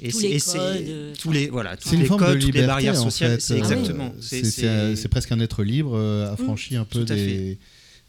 Et 0.00 0.10
Tous 0.10 0.20
c'est- 0.20 0.28
les 0.28 0.40
codes, 0.40 0.88
euh, 0.88 1.14
tous 1.20 1.32
les 1.32 1.48
voilà, 1.48 1.76
tous 1.76 1.92
les 1.96 2.04
forme 2.04 2.20
codes, 2.20 2.28
de 2.30 2.34
toutes 2.34 2.44
liberté 2.46 2.60
les 2.60 2.66
barrières 2.66 3.00
en 3.00 3.04
sociales, 3.04 3.32
fait. 3.32 3.40
c'est 3.40 3.54
Euh, 3.54 3.58
exactement. 3.58 4.14
C'est- 4.20 5.08
presque 5.08 5.32
un 5.32 5.40
être 5.40 5.62
libre, 5.64 5.94
euh, 5.96 6.32
affranchi 6.32 6.76
un 6.76 6.84
peu 6.84 7.04
Tout 7.04 7.12
à 7.12 7.16
des, 7.16 7.58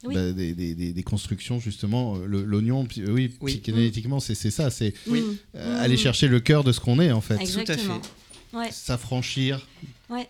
Oui. 0.04 0.14
bah, 0.14 0.32
des, 0.32 0.54
des- 0.54 0.76
des- 0.76 0.94
des 0.94 1.04
constructions 1.04 1.60
justement. 1.60 2.18
Euh, 2.18 2.26
L'oignon, 2.46 2.88
euh, 3.00 3.12
oui, 3.12 3.32
Oui. 3.42 3.52
psychanalytiquement, 3.54 4.20
c'est 4.20 4.36
c'est 4.36 4.52
ça, 4.52 4.70
c'est 4.70 4.94
Oui. 5.08 5.24
Euh, 5.56 5.78
Mm. 5.78 5.80
aller 5.82 5.98
chercher 5.98 6.28
le 6.28 6.40
cœur 6.40 6.64
de 6.64 6.72
ce 6.72 6.80
qu'on 6.80 7.00
est 7.00 7.12
en 7.12 7.22
fait, 7.22 7.40
Exactement. 7.42 8.02
Ouais. 8.54 8.70
s'affranchir. 8.72 9.68
Ouais. 10.10 10.28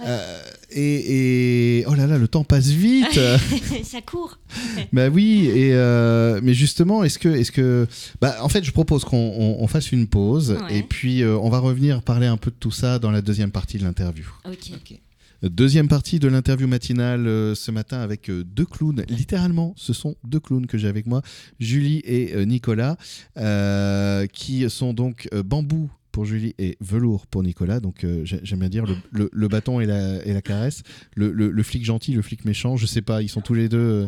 Euh, 0.00 0.42
et, 0.70 1.78
et- 1.80 1.86
oh 1.86 1.94
là 1.94 2.06
là, 2.06 2.16
le 2.18 2.26
temps 2.26 2.44
passe 2.44 2.68
vite. 2.68 3.20
ça 3.84 4.00
court. 4.00 4.38
bah 4.92 5.08
oui, 5.08 5.46
et 5.54 5.74
euh, 5.74 6.40
mais 6.42 6.54
justement, 6.54 7.04
est-ce 7.04 7.18
que, 7.18 7.28
est-ce 7.28 7.52
que, 7.52 7.86
bah 8.20 8.36
en 8.40 8.48
fait, 8.48 8.64
je 8.64 8.72
propose 8.72 9.04
qu'on 9.04 9.16
on- 9.16 9.62
on 9.62 9.66
fasse 9.68 9.92
une 9.92 10.06
pause 10.08 10.56
Ouais. 10.68 10.78
et 10.78 10.82
puis 10.82 11.22
euh, 11.22 11.36
on 11.38 11.50
va 11.50 11.58
revenir 11.58 12.02
parler 12.02 12.26
un 12.26 12.38
peu 12.38 12.50
de 12.50 12.56
tout 12.58 12.70
ça 12.70 12.98
dans 12.98 13.10
la 13.10 13.20
deuxième 13.22 13.50
partie 13.52 13.78
de 13.78 13.84
l'interview. 13.84 14.24
Ok. 14.46 14.70
Ok. 14.74 14.98
Deuxième 15.42 15.88
partie 15.88 16.20
de 16.20 16.28
l'interview 16.28 16.68
matinale 16.68 17.26
euh, 17.26 17.54
ce 17.56 17.70
matin 17.72 17.98
avec 18.00 18.30
euh, 18.30 18.44
deux 18.44 18.64
clowns. 18.64 19.04
Littéralement, 19.08 19.74
ce 19.76 19.92
sont 19.92 20.14
deux 20.24 20.38
clowns 20.40 20.66
que 20.68 20.78
j'ai 20.78 20.86
avec 20.88 21.06
moi, 21.06 21.20
Julie 21.60 21.98
et 22.04 22.32
euh, 22.34 22.44
Nicolas, 22.44 22.96
euh, 23.38 24.26
qui 24.28 24.68
sont 24.70 24.94
donc 24.94 25.28
euh, 25.34 25.42
bambou 25.42 25.90
pour 26.12 26.24
Julie 26.24 26.54
et 26.58 26.76
velours 26.80 27.26
pour 27.26 27.42
Nicolas. 27.42 27.80
Donc 27.80 28.04
euh, 28.04 28.20
j'ai- 28.24 28.40
j'aime 28.42 28.60
bien 28.60 28.68
dire 28.68 28.84
le, 29.10 29.28
le- 29.32 29.48
bâton 29.48 29.80
et 29.80 29.86
la, 29.86 30.24
et 30.24 30.32
la 30.32 30.42
caresse. 30.42 30.82
Le, 31.16 31.32
le- 31.32 31.50
flic 31.62 31.84
gentil, 31.84 32.12
le 32.12 32.22
flic 32.22 32.44
méchant, 32.44 32.76
je 32.76 32.86
sais 32.86 33.02
pas, 33.02 33.22
ils 33.22 33.28
sont 33.28 33.40
tous 33.40 33.54
les 33.54 33.68
deux. 33.68 33.78
euh, 33.78 34.06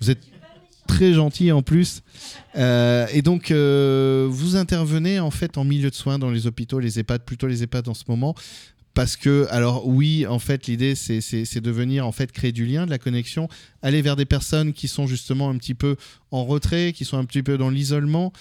vous 0.00 0.10
êtes 0.10 0.20
très 0.86 1.12
gentils 1.12 1.50
en 1.52 1.62
plus. 1.62 2.02
Euh, 2.56 3.06
et 3.12 3.20
donc, 3.22 3.50
vous 3.50 4.56
intervenez 4.56 5.20
en 5.20 5.30
fait 5.30 5.58
en 5.58 5.64
milieu 5.64 5.90
de 5.90 5.94
soins 5.94 6.18
dans 6.18 6.30
les 6.30 6.46
hôpitaux, 6.46 6.78
les 6.80 6.98
EHPAD, 6.98 7.24
plutôt 7.24 7.46
les 7.46 7.62
EHPAD 7.62 7.88
en 7.88 7.94
ce 7.94 8.04
moment 8.08 8.34
parce 8.94 9.16
que, 9.16 9.46
alors 9.50 9.86
oui, 9.86 10.26
en 10.26 10.40
fait, 10.40 10.66
l'idée, 10.66 10.96
c'est 10.96 11.60
de 11.60 11.70
venir 11.70 12.04
en 12.04 12.10
fait 12.10 12.32
créer 12.32 12.50
du 12.50 12.66
lien, 12.66 12.84
de 12.84 12.90
la 12.90 12.98
connexion, 12.98 13.48
aller 13.80 14.02
vers 14.02 14.16
des 14.16 14.24
personnes 14.24 14.72
qui 14.72 14.88
sont 14.88 15.06
justement 15.06 15.50
un 15.50 15.56
petit 15.56 15.74
peu 15.74 15.94
en 16.32 16.44
retrait, 16.44 16.92
qui 16.92 17.04
sont 17.04 17.16
un 17.16 17.24
petit 17.24 17.44
peu 17.44 17.56
dans 17.58 17.70
l'isolement. 17.70 18.32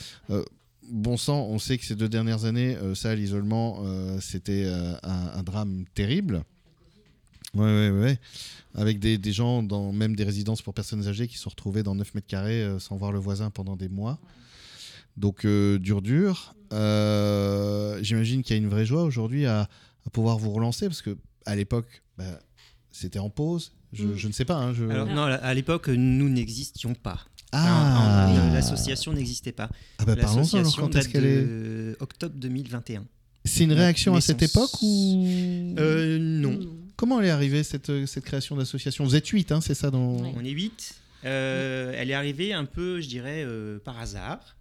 Bon 0.89 1.17
sang, 1.17 1.45
on 1.49 1.59
sait 1.59 1.77
que 1.77 1.85
ces 1.85 1.95
deux 1.95 2.09
dernières 2.09 2.45
années, 2.45 2.75
euh, 2.77 2.95
ça, 2.95 3.13
l'isolement, 3.15 3.79
euh, 3.83 4.19
c'était 4.21 4.63
euh, 4.65 4.93
un, 5.03 5.39
un 5.39 5.43
drame 5.43 5.85
terrible. 5.93 6.43
Ouais, 7.53 7.63
ouais, 7.63 7.89
ouais, 7.89 7.99
ouais. 8.01 8.19
Avec 8.75 8.99
des, 8.99 9.17
des 9.17 9.31
gens, 9.31 9.63
dans 9.63 9.91
même 9.91 10.15
des 10.15 10.23
résidences 10.23 10.61
pour 10.61 10.73
personnes 10.73 11.07
âgées, 11.07 11.27
qui 11.27 11.35
se 11.37 11.43
sont 11.43 11.49
retrouvés 11.49 11.81
dans 11.83 11.95
9 11.95 12.13
mètres 12.15 12.27
carrés 12.27 12.61
euh, 12.63 12.79
sans 12.79 12.95
voir 12.97 13.11
le 13.11 13.19
voisin 13.19 13.49
pendant 13.49 13.75
des 13.75 13.89
mois. 13.89 14.19
Donc, 15.15 15.45
euh, 15.45 15.79
dur, 15.79 16.01
dur. 16.01 16.53
Euh, 16.73 17.99
J'imagine 18.03 18.43
qu'il 18.43 18.55
y 18.55 18.59
a 18.59 18.61
une 18.61 18.69
vraie 18.69 18.85
joie 18.85 19.03
aujourd'hui 19.03 19.45
à, 19.45 19.61
à 20.05 20.09
pouvoir 20.11 20.37
vous 20.37 20.51
relancer, 20.51 20.87
parce 20.87 21.01
que 21.01 21.17
à 21.45 21.55
l'époque, 21.55 22.03
bah, 22.17 22.39
c'était 22.91 23.19
en 23.19 23.29
pause. 23.29 23.71
Je, 23.93 24.03
Mm. 24.05 24.15
je 24.17 24.27
ne 24.27 24.33
sais 24.33 24.45
pas. 24.45 24.55
hein, 24.57 24.73
je... 24.73 24.83
Alors, 24.85 25.07
non, 25.07 25.23
à 25.23 25.53
l'époque, 25.53 25.87
nous 25.87 26.29
n'existions 26.29 26.93
pas. 26.93 27.21
Ah, 27.51 28.27
Enfin, 28.29 28.53
L'association 28.53 29.13
n'existait 29.13 29.51
pas. 29.51 29.69
ah 29.99 30.05
bah. 30.05 30.15
L'association 30.15 30.81
Quand 30.81 30.95
est-ce 30.95 31.05
date 31.05 31.07
qu'elle 31.11 31.25
est 31.25 31.41
de 31.41 31.97
octobre 31.99 32.35
2021. 32.37 33.05
C'est 33.45 33.63
une 33.63 33.73
réaction 33.73 34.15
à 34.15 34.21
cette 34.21 34.41
époque 34.41 34.71
ou 34.81 35.23
Euh, 35.79 36.17
non. 36.19 36.59
Comment 36.97 37.21
elle 37.21 37.27
est 37.27 37.31
arrivée 37.31 37.63
cette, 37.63 37.89
euh, 37.89 38.05
cette 38.05 38.25
création 38.25 38.55
d'association? 38.57 39.05
Vous 39.05 39.15
êtes 39.15 39.27
8, 39.27 39.51
hein, 39.51 39.61
c'est 39.61 39.75
ça 39.75 39.91
dans... 39.91 40.17
On 40.17 40.43
est 40.43 40.49
8. 40.49 40.95
elle 41.23 42.09
est 42.09 42.13
arrivée 42.13 42.53
un 42.53 42.65
peu, 42.65 42.99
je 42.99 43.07
dirais, 43.07 43.43
euh, 43.45 43.79
par 43.79 43.99
hasard. 43.99 44.56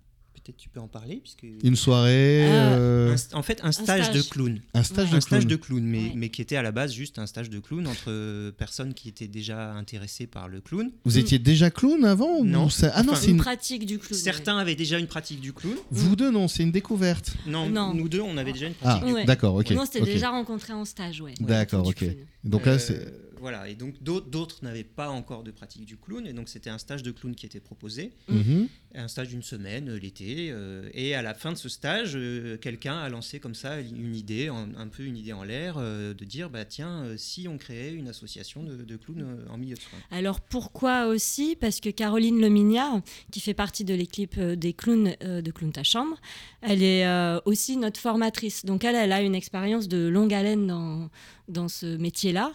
Peut-être 0.47 0.59
tu 0.59 0.69
peux 0.69 0.79
en 0.79 0.87
parler. 0.87 1.17
Puisque... 1.17 1.45
Une 1.65 1.75
soirée, 1.75 2.47
Ah, 2.49 2.75
euh, 2.75 3.17
Un 3.33 3.37
en 3.39 3.43
fait, 3.43 3.61
un 3.65 3.73
stage, 3.73 4.05
stage. 4.05 4.15
de 4.15 4.23
clown. 4.23 4.61
un 4.75 4.83
stage 4.85 5.07
Ouais. 5.07 5.11
de 5.13 5.17
un 5.17 5.21
stage 5.21 5.41
clown. 5.41 5.51
de 5.51 5.57
clown, 5.57 5.83
mais, 5.83 5.99
Ouais. 6.05 6.13
mais 6.15 6.29
qui 6.29 6.41
était 6.41 6.55
à 6.57 6.63
la 6.63 6.71
base 6.71 6.93
juste 6.93 7.19
un 7.19 7.27
stage 7.27 7.51
de 7.51 7.59
clown 7.59 7.85
entre 7.89 8.05
euh, 8.11 8.53
personnes 8.53 8.95
qui 8.95 9.09
étaient 9.09 9.27
déjà 9.27 9.73
intéressées 9.73 10.29
par 10.29 10.49
le 10.49 10.61
clown. 10.61 10.91
Vous 11.05 11.19
étiez 11.19 11.41
déjà 11.41 11.71
clown 11.71 12.05
avant 12.05 12.39
ou 12.39 12.45
Non. 12.45 12.69
ça- 12.69 12.93
Ah 12.95 13.03
non, 13.03 13.13
Enfin, 13.13 13.21
c'est 13.23 13.31
Une 13.33 13.39
pratique 13.39 13.87
du 13.87 13.99
clown. 13.99 14.19
Certains 14.21 14.57
avaient 14.59 14.77
déjà 14.77 14.99
une 15.01 15.09
pratique 15.09 15.41
du 15.41 15.53
clown. 15.53 15.75
Vous 15.91 16.15
deux, 16.15 16.31
non, 16.31 16.47
c'est 16.47 16.63
une 16.63 16.73
découverte. 16.73 17.35
Non, 17.47 17.69
Non. 17.69 17.93
nous 17.93 18.09
deux, 18.09 18.21
on 18.21 18.37
avait 18.37 18.53
déjà 18.53 18.67
une 18.69 18.75
Ah, 18.83 18.97
pratique. 18.99 19.15
Ouais. 19.17 19.25
d'accord, 19.25 19.55
ok. 19.57 19.71
Non, 19.73 19.85
c'était 19.85 20.01
ok. 20.03 20.07
déjà 20.07 20.31
rencontré 20.31 20.73
en 20.73 20.85
stage, 20.85 21.21
ouais. 21.21 21.35
D'accord, 21.41 21.83
Du 21.83 22.05
ok. 22.05 22.17
Donc 22.45 22.67
là, 22.67 22.73
Euh, 22.75 22.79
c'est... 22.79 23.13
Voilà, 23.41 23.69
et 23.69 23.75
donc 23.75 24.03
d'autres 24.03 24.65
n'avaient 24.65 24.85
pas 24.85 25.09
encore 25.11 25.43
de 25.43 25.51
pratique 25.51 25.85
du 25.85 25.97
clown, 25.97 26.27
et 26.27 26.33
donc 26.33 26.49
c'était 26.49 26.71
un 26.71 26.79
stage 26.79 27.03
de 27.03 27.11
clown 27.11 27.35
qui 27.35 27.47
était 27.47 27.61
proposé, 27.61 28.13
Mhm. 28.29 28.69
un 28.95 29.09
stage 29.09 29.29
d'une 29.29 29.43
semaine 29.43 29.91
euh, 29.91 29.99
l'été, 29.99 30.49
euh, 30.51 30.89
et 30.95 31.15
à 31.15 31.23
la 31.23 31.35
fin 31.35 31.53
de 31.53 31.57
ce 31.59 31.69
stage, 31.69 32.13
euh, 32.17 32.57
quelqu'un 32.57 32.97
a 32.99 33.09
lancé 33.09 33.39
comme 33.41 33.55
ça 33.55 33.81
une 33.81 34.15
idée, 34.15 34.49
un, 34.49 34.69
un 34.77 34.89
peu 34.89 35.03
une 35.05 35.17
idée 35.17 35.33
en 35.33 35.45
l'air, 35.45 35.77
euh, 35.79 36.15
de 36.15 36.25
dire 36.25 36.51
bah 36.51 36.65
tiens, 36.65 37.05
si 37.17 37.47
on 37.49 37.59
créait 37.59 37.93
une 37.93 38.09
association 38.09 38.63
de, 38.63 38.77
de 38.77 38.97
clowns 38.97 39.27
en 39.51 39.59
milieu 39.59 39.75
de 39.77 39.81
soins. 39.81 39.99
Alors 40.11 40.41
pourquoi 40.41 41.07
aussi? 41.07 41.57
Parce 41.57 41.81
que 41.81 41.91
Caroline 41.91 42.41
Lemignard, 42.41 43.01
qui 43.31 43.41
fait 43.41 43.55
partie 43.55 43.85
de 43.85 43.95
l'équipe 43.95 44.39
des 44.41 44.73
clowns 44.73 45.15
euh, 45.23 45.43
de 45.43 45.51
Clown 45.51 45.73
ta 45.73 45.83
chambre, 45.83 46.17
elle 46.63 46.83
est 46.83 47.07
euh, 47.07 47.39
aussi 47.45 47.77
notre 47.77 48.01
formatrice. 48.01 48.65
Donc 48.65 48.85
elle, 48.85 48.95
elle 48.97 49.13
a 49.13 49.21
une 49.23 49.35
expérience 49.35 49.89
de 49.89 50.07
longue 50.09 50.33
haleine 50.33 50.67
dans, 50.67 51.11
dans 51.49 51.69
ce 51.69 51.97
métier-là. 51.97 52.53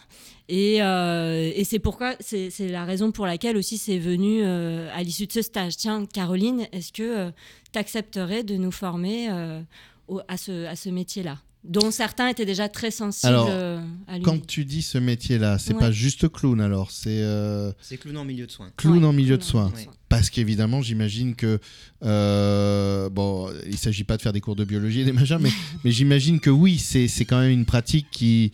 Et, 0.50 0.82
euh, 0.84 1.52
et 1.56 1.64
c'est 1.64 1.80
pourquoi, 1.80 2.16
c'est 2.20 2.50
c'est 2.50 2.68
la 2.68 2.84
raison 2.86 3.12
pour 3.12 3.26
laquelle 3.26 3.56
aussi 3.58 3.78
c'est 3.78 4.00
venu 4.00 4.42
euh, 4.44 4.90
à 4.94 5.02
l'issue 5.04 5.28
de 5.28 5.32
ce 5.32 5.42
stage. 5.42 5.78
Tiens, 5.78 6.06
Caroline, 6.06 6.68
est-ce 6.72 6.92
que 6.92 7.32
tu 7.72 7.80
accepterais 7.80 8.44
de 8.44 8.56
nous 8.56 8.72
former 8.72 9.30
euh, 9.32 9.62
au- 10.08 10.22
à 10.28 10.38
ce, 10.38 10.66
à 10.66 10.76
ce 10.76 10.90
métier-là? 10.90 11.40
Dont 11.64 11.92
certains 11.92 12.28
étaient 12.28 12.44
déjà 12.44 12.68
très 12.70 12.90
sensibles 12.90 13.34
Alors, 13.34 13.48
euh, 13.52 13.80
à 14.08 14.16
lui. 14.18 14.24
Quand 14.24 14.44
tu 14.48 14.66
dis 14.66 14.82
ce 14.82 14.98
métier-là, 14.98 15.60
c'est 15.60 15.74
Ouais. 15.76 15.80
pas 15.80 15.92
juste 15.92 16.28
clown 16.28 16.60
alors, 16.60 16.90
c'est 16.90 17.22
euh, 17.22 17.72
C'est 17.84 17.98
clown 17.98 18.18
en 18.18 18.26
milieu 18.26 18.48
de 18.48 18.52
soins. 18.52 18.72
clown 18.78 18.98
Ouais, 18.98 19.06
en 19.06 19.14
milieu 19.14 19.38
de 19.38 19.44
clown 19.44 19.70
soins. 19.70 19.80
Ouais. 19.80 19.88
Parce 20.10 20.32
qu'évidemment, 20.32 20.82
j'imagine 20.82 21.36
que 21.36 21.60
euh, 22.04 23.10
bon, 23.10 23.50
il 23.68 23.78
s'agit 23.78 24.04
pas 24.04 24.18
de 24.18 24.22
faire 24.24 24.34
des 24.34 24.42
cours 24.42 24.56
de 24.56 24.64
biologie 24.66 25.02
et 25.02 25.06
des 25.06 25.12
machins, 25.14 25.38
mais, 25.40 25.52
mais 25.84 25.92
j'imagine 25.92 26.40
que 26.40 26.50
oui, 26.50 26.78
c'est 26.80 27.08
c'est 27.08 27.26
quand 27.26 27.40
même 27.40 27.52
une 27.52 27.66
pratique 27.66 28.08
qui 28.12 28.52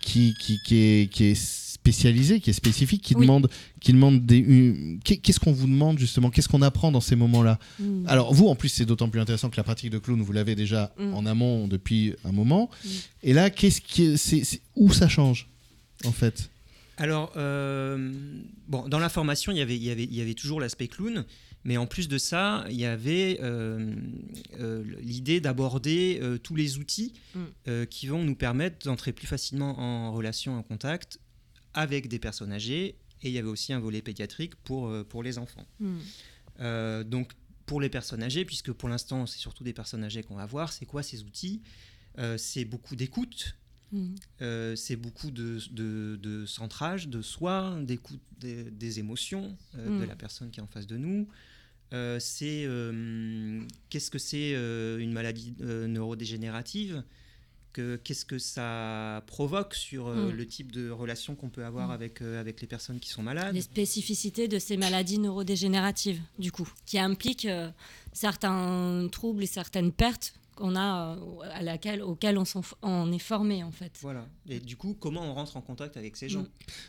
qui, 0.00 0.34
qui, 0.38 0.58
qui 0.64 0.76
est, 0.76 1.10
qui 1.12 1.24
est 1.24 1.34
spécialisée, 1.34 2.40
qui 2.40 2.50
est 2.50 2.54
spécifique, 2.54 3.02
qui 3.02 3.14
Oui. 3.14 3.22
demande 3.26 3.48
qui 3.80 3.92
demande 3.92 4.26
des 4.26 4.98
qu'est-ce 5.04 5.40
qu'on 5.40 5.52
vous 5.52 5.66
demande 5.66 5.98
justement, 5.98 6.30
qu'est-ce 6.30 6.48
qu'on 6.48 6.60
apprend 6.62 6.92
dans 6.92 7.00
ces 7.00 7.16
moments-là? 7.16 7.58
Mm. 7.78 8.04
Alors 8.08 8.34
vous, 8.34 8.48
en 8.48 8.54
plus, 8.56 8.68
c'est 8.68 8.84
d'autant 8.84 9.08
plus 9.08 9.20
intéressant 9.20 9.48
que 9.50 9.56
la 9.56 9.62
pratique 9.64 9.90
de 9.90 9.98
clown, 9.98 10.20
vous 10.20 10.32
l'avez 10.32 10.54
déjà 10.54 10.92
Mm. 10.98 11.14
en 11.14 11.24
amont 11.26 11.66
depuis 11.68 12.14
un 12.24 12.32
moment. 12.32 12.68
Mm. 12.84 12.88
Et 13.22 13.32
là, 13.32 13.50
qu'est-ce 13.50 13.80
qui, 13.80 14.18
c'est, 14.18 14.44
c'est- 14.44 14.60
où 14.76 14.92
ça 14.92 15.08
change 15.08 15.46
en 16.04 16.12
fait? 16.12 16.50
Alors, 16.98 17.32
euh, 17.36 18.12
bon, 18.68 18.88
dans 18.88 18.98
la 18.98 19.08
formation, 19.08 19.52
il 19.52 19.58
y 19.58 19.60
avait, 19.62 19.76
il 19.76 19.84
y 19.84 19.90
avait, 19.90 20.04
il 20.04 20.14
y 20.14 20.20
avait 20.20 20.34
toujours 20.34 20.60
l'aspect 20.60 20.88
clown, 20.88 21.24
mais 21.64 21.76
en 21.76 21.86
plus 21.86 22.08
de 22.08 22.18
ça, 22.18 22.64
il 22.70 22.76
y 22.76 22.84
avait 22.84 23.38
euh, 23.42 23.94
euh, 24.58 24.84
l'idée 25.00 25.40
d'aborder 25.40 26.18
euh, 26.22 26.38
tous 26.38 26.54
les 26.54 26.78
outils 26.78 27.12
Mm. 27.34 27.84
qui 27.86 28.06
vont 28.06 28.24
nous 28.24 28.34
permettre 28.34 28.86
d'entrer 28.86 29.12
plus 29.12 29.26
facilement 29.26 29.78
en 29.78 30.12
relation, 30.12 30.56
en 30.56 30.62
contact 30.62 31.20
avec 31.74 32.08
des 32.08 32.18
personnes 32.18 32.52
âgées. 32.52 32.96
Et 33.22 33.28
il 33.28 33.32
y 33.32 33.38
avait 33.38 33.48
aussi 33.48 33.72
un 33.72 33.80
volet 33.80 34.00
pédiatrique 34.00 34.54
pour, 34.56 34.92
pour 35.06 35.22
les 35.22 35.38
enfants. 35.38 35.66
Mm. 35.80 37.02
Donc, 37.04 37.32
pour 37.66 37.80
les 37.80 37.90
personnes 37.90 38.22
âgées, 38.22 38.44
puisque 38.44 38.72
pour 38.72 38.88
l'instant, 38.88 39.26
c'est 39.26 39.38
surtout 39.38 39.64
des 39.64 39.74
personnes 39.74 40.04
âgées 40.04 40.22
qu'on 40.22 40.36
va 40.36 40.46
voir, 40.46 40.72
c'est 40.72 40.86
quoi 40.86 41.02
ces 41.02 41.22
outils? 41.22 41.60
C'est 42.36 42.64
beaucoup 42.64 42.96
d'écoute, 42.96 43.56
Mm. 43.90 44.14
euh, 44.42 44.76
c'est 44.76 44.96
beaucoup 44.96 45.30
de, 45.30 45.58
de, 45.70 46.16
de 46.22 46.44
centrage 46.46 47.08
de 47.08 47.22
soi, 47.22 47.78
d'écoute 47.82 48.20
des, 48.38 48.64
des 48.70 48.98
émotions 48.98 49.56
euh, 49.76 49.88
Mm. 49.88 50.00
de 50.00 50.04
la 50.06 50.16
personne 50.16 50.50
qui 50.50 50.60
est 50.60 50.62
en 50.62 50.66
face 50.66 50.86
de 50.86 50.96
nous. 50.98 51.26
Euh, 51.94 52.18
c'est 52.20 52.66
qu'est-ce 53.88 54.10
que 54.10 54.18
c'est 54.18 54.52
une 55.02 55.12
maladie 55.12 55.54
neurodégénérative? 55.60 57.02
Que, 57.72 57.96
Qu'est-ce 57.96 58.24
que 58.24 58.38
ça 58.38 59.22
provoque 59.26 59.74
sur 59.74 60.08
Mm. 60.08 60.30
le 60.32 60.46
type 60.46 60.72
de 60.72 60.90
relation 60.90 61.34
qu'on 61.34 61.48
peut 61.48 61.64
avoir 61.64 61.88
Mm. 61.88 61.92
avec, 61.92 62.22
avec 62.22 62.60
les 62.60 62.66
personnes 62.66 62.98
qui 63.00 63.08
sont 63.08 63.22
malades? 63.22 63.54
Les 63.54 63.60
spécificités 63.62 64.48
de 64.48 64.58
ces 64.58 64.76
maladies 64.76 65.18
neurodégénératives, 65.18 66.20
du 66.38 66.50
coup, 66.52 66.68
qui 66.86 66.98
impliquent 66.98 67.48
certains 68.12 69.08
troubles 69.12 69.42
et 69.44 69.46
certaines 69.46 69.92
pertes 69.92 70.34
qu'on 70.58 70.74
a, 70.76 71.12
euh, 71.16 71.16
à 71.54 71.62
laquelle, 71.62 72.02
auxquelles 72.02 72.36
on, 72.36 72.44
s'en- 72.44 72.62
on 72.82 73.12
est 73.12 73.18
formé, 73.20 73.62
en 73.62 73.70
fait. 73.70 73.92
Voilà. 74.02 74.26
Et 74.48 74.58
du 74.58 74.76
coup, 74.76 74.96
comment 74.98 75.22
on 75.22 75.32
rentre 75.34 75.56
en 75.56 75.60
contact 75.60 75.96
avec 75.96 76.16
ces 76.16 76.28
gens? 76.28 76.42
Mm. 76.42 76.48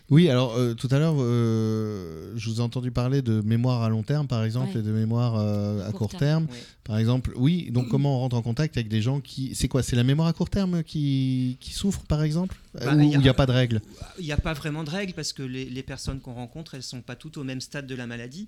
Oui, 0.09 0.29
alors 0.29 0.55
euh, 0.57 0.73
tout 0.73 0.87
à 0.91 0.97
l'heure, 0.99 1.15
euh, 1.19 2.33
je 2.35 2.49
vous 2.49 2.57
ai 2.57 2.61
entendu 2.63 2.91
parler 2.91 3.21
de 3.21 3.41
mémoire 3.41 3.83
à 3.83 3.89
long 3.89 4.03
terme, 4.03 4.27
par 4.27 4.43
exemple, 4.43 4.73
Ouais. 4.73 4.79
et 4.79 4.83
de 4.83 4.91
mémoire 4.91 5.35
euh, 5.37 5.81
à 5.87 5.91
Court 5.91 5.99
court 5.99 6.09
terme. 6.09 6.19
terme, 6.19 6.45
Ouais. 6.45 6.63
par 6.83 6.97
exemple. 6.97 7.31
Oui, 7.35 7.69
donc 7.71 7.87
comment 7.89 8.15
on 8.15 8.19
rentre 8.19 8.35
en 8.35 8.41
contact 8.41 8.77
avec 8.77 8.89
des 8.89 9.01
gens 9.01 9.19
qui... 9.21 9.53
C'est 9.55 9.67
quoi 9.67 9.83
C'est 9.83 9.95
la 9.95 10.03
mémoire 10.03 10.27
à 10.27 10.33
court 10.33 10.49
terme 10.49 10.83
qui, 10.83 11.57
qui 11.59 11.71
souffre, 11.73 12.01
par 12.07 12.23
exemple? 12.23 12.55
Bah, 12.73 12.95
Ou 12.95 12.99
il 12.99 13.05
y 13.05 13.09
il 13.11 13.15
a- 13.15 13.19
n'y 13.19 13.29
a 13.29 13.33
pas 13.33 13.45
de 13.45 13.51
règle 13.51 13.81
Il 14.19 14.25
n'y 14.25 14.31
a 14.31 14.37
pas 14.37 14.53
vraiment 14.53 14.83
de 14.83 14.89
règle 14.89 15.13
parce 15.13 15.33
que 15.33 15.43
les, 15.43 15.65
les 15.65 15.83
personnes 15.83 16.19
qu'on 16.19 16.33
rencontre, 16.33 16.75
elles 16.75 16.83
sont 16.83 17.01
pas 17.01 17.15
toutes 17.15 17.37
au 17.37 17.43
même 17.43 17.61
stade 17.61 17.87
de 17.87 17.95
la 17.95 18.07
maladie. 18.07 18.47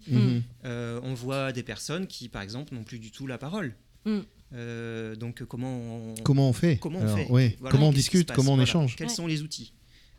Euh, 0.66 1.00
on 1.04 1.14
voit 1.14 1.52
des 1.52 1.64
personnes 1.64 2.08
qui, 2.08 2.30
par 2.30 2.42
exemple, 2.42 2.74
n'ont 2.74 2.84
plus 2.84 3.00
du 3.00 3.12
tout 3.12 3.28
la 3.28 3.38
parole. 3.38 3.76
Mm. 4.06 4.20
Euh, 4.54 5.16
donc, 5.16 5.44
comment 5.46 5.78
on, 6.12 6.16
Comment 6.24 6.50
on 6.50 6.54
fait 6.54 6.78
comment 6.78 7.00
on 7.00 7.04
Alors, 7.04 7.18
fait 7.18 7.30
ouais, 7.30 7.58
Voilà, 7.60 7.72
Comment 7.72 7.90
on 7.90 7.94
discute 7.94 8.28
passe 8.28 8.36
Comment 8.36 8.52
on 8.52 8.56
Voilà. 8.56 8.70
échange 8.70 8.96
Quels 8.96 9.08
Ouais. 9.08 9.14
sont 9.14 9.28
les 9.28 9.42
outils 9.44 9.74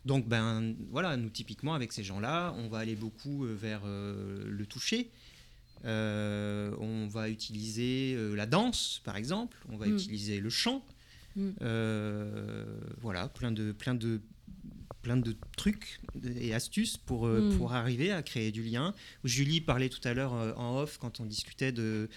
Donc, 0.07 0.27
ben, 0.27 0.75
voilà, 0.91 1.17
nous, 1.17 1.29
typiquement, 1.29 1.75
avec 1.75 1.93
ces 1.93 2.03
gens-là, 2.03 2.55
on 2.59 2.69
va 2.69 2.79
aller 2.79 2.97
beaucoup 2.97 3.45
euh, 3.45 3.55
vers 3.55 3.83
euh, 3.85 4.45
le 4.49 4.65
toucher. 4.67 5.11
Euh, 5.85 6.75
on 6.79 7.09
va 7.09 7.29
utiliser 7.29 8.15
euh, 8.17 8.35
la 8.35 8.47
danse, 8.47 9.01
par 9.05 9.17
exemple. 9.17 9.57
On 9.71 9.77
va 9.77 9.87
Mm. 9.87 9.95
utiliser 9.95 10.41
le 10.41 10.49
chant. 10.51 10.85
Mm. 11.37 11.51
Euh, 11.63 12.65
voilà, 13.01 13.29
plein 13.29 13.51
de, 13.53 13.73
plein 13.73 13.95
de, 13.95 14.21
plein 15.03 15.17
de 15.17 15.35
trucs 15.57 16.01
et 16.37 16.55
astuces 16.55 16.97
pour, 16.97 17.27
euh, 17.27 17.41
Mm. 17.51 17.59
pour 17.59 17.73
arriver 17.73 18.13
à 18.13 18.23
créer 18.23 18.53
du 18.53 18.63
lien. 18.63 18.95
Julie 19.25 19.61
parlait 19.61 19.89
tout 19.89 20.01
à 20.07 20.15
l'heure 20.15 20.33
en 20.57 20.79
off 20.79 20.99
quand 20.99 21.19
on 21.21 21.25
discutait 21.27 21.73
de, 21.73 22.09